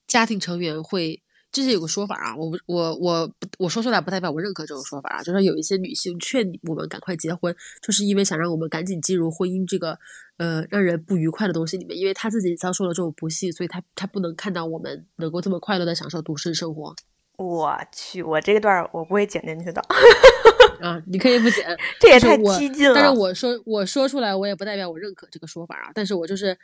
[0.06, 1.21] 家庭成员会。
[1.52, 9.98] 之前有个说法啊，我不我我我说出来不代表我认可这种说法啊，就是有一些女性劝我们赶快结婚，就是因为想让我们赶紧进入婚姻这个
[10.38, 16.94] 呃让人不愉快的东西里面，因为她自己遭受了这种不幸，所以她她不能看到我们能够这么快乐的享受独身生活。
[17.36, 19.82] 我去，我这段我不会剪进去的
[20.80, 21.66] 啊，你可以不剪，
[22.00, 22.94] 这也太激进了。
[22.94, 26.56] 但是我说我说出来，我也不代表我认可这个说法啊，但是我就是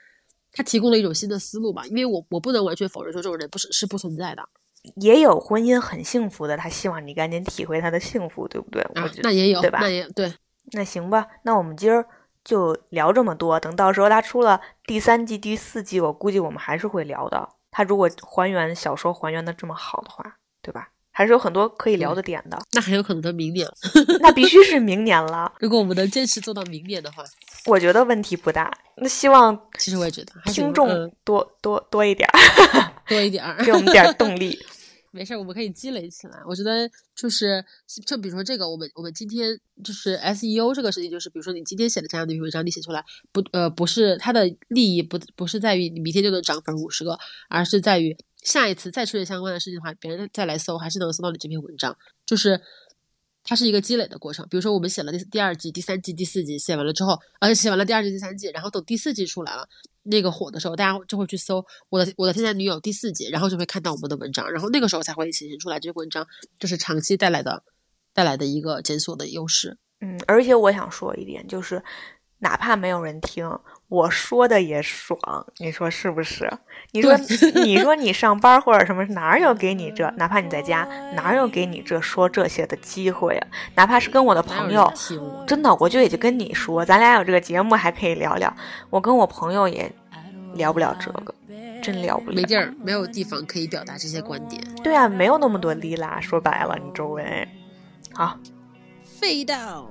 [0.50, 4.48] 他提供了一种新的思路吧，因为我我不能完全否认说这种人不是是不存在的。
[4.96, 8.82] 也有婚姻很幸福的，他希望你赶紧体会他的幸福，对不对？
[8.94, 9.78] 啊，那也有，对吧？
[9.80, 10.32] 那也对。
[10.72, 12.04] 那行吧，那我们今儿
[12.44, 13.58] 就聊这么多。
[13.58, 17.48] 等到时候他出了第三季、第四季，我估计我们还是会聊的。
[17.70, 20.88] 他如果还原小说还原的这么好的话，对吧？
[21.10, 22.56] 还是有很多可以聊的点的。
[22.74, 23.66] 那很有可能到明年，
[24.20, 25.52] 那必须是明年了。
[25.58, 27.24] 如果我们能坚持做到明年的话，
[27.66, 28.70] 我觉得问题不大。
[28.98, 32.28] 那希望，其实我也觉得听众多多多一点，
[33.08, 34.58] 多一点， 给我们点动力。
[35.18, 36.38] 没事，我们可以积累起来。
[36.46, 37.64] 我觉得就是，
[38.06, 52.60] 就比如说这个，我们我们今天就是 SEO 这个事情，就是比如说你今天写的这样的一篇文章，你写出来不呃不是它的利益不不是在于你明天就能涨粉五十个，而是在于下一次再出现相关的事情的话，别人再来搜还是能搜到你这篇文章，就是
[53.48, 54.46] 它是一个积累的过程。
[54.50, 59.66] 比如说我们写了第第二季、第三季、第四季，写完了之后，而且写完了第二季、第三季，然后等第四季出来了。
[60.02, 66.26] 那个火的时候，大家就会去搜我的我的天才女友第四季，然后就会看到我们的文章，然后那个时候才会显现出来这个文章
[66.58, 67.62] 就是长期带来的
[68.12, 69.78] 带来的一个检索的优势。
[70.00, 71.82] 嗯，而且我想说一点，就是
[72.38, 73.46] 哪怕没有人听，
[73.88, 75.18] 我说的也爽，
[75.58, 76.50] 你说是不是？
[76.92, 77.16] 你说
[77.64, 80.08] 你说你上班或者什么，哪有给你这？
[80.16, 83.48] 哪怕你在家，哪有给你这说这些的机会啊？
[83.74, 84.92] 哪怕是跟我的朋友，
[85.46, 88.54] 真的，我就也就跟你说，咱俩有这个节目还可以聊聊。
[88.90, 89.90] 我跟我朋友也。
[90.54, 91.34] 聊不了这个，
[91.82, 92.36] 真聊不了。
[92.36, 94.60] 没地儿，没有地方可以表达这些观点。
[94.82, 96.18] 对啊，没有那么多丽拉。
[96.20, 97.46] 说白了，你周围，
[98.14, 98.38] 好，
[99.04, 99.90] 飞到。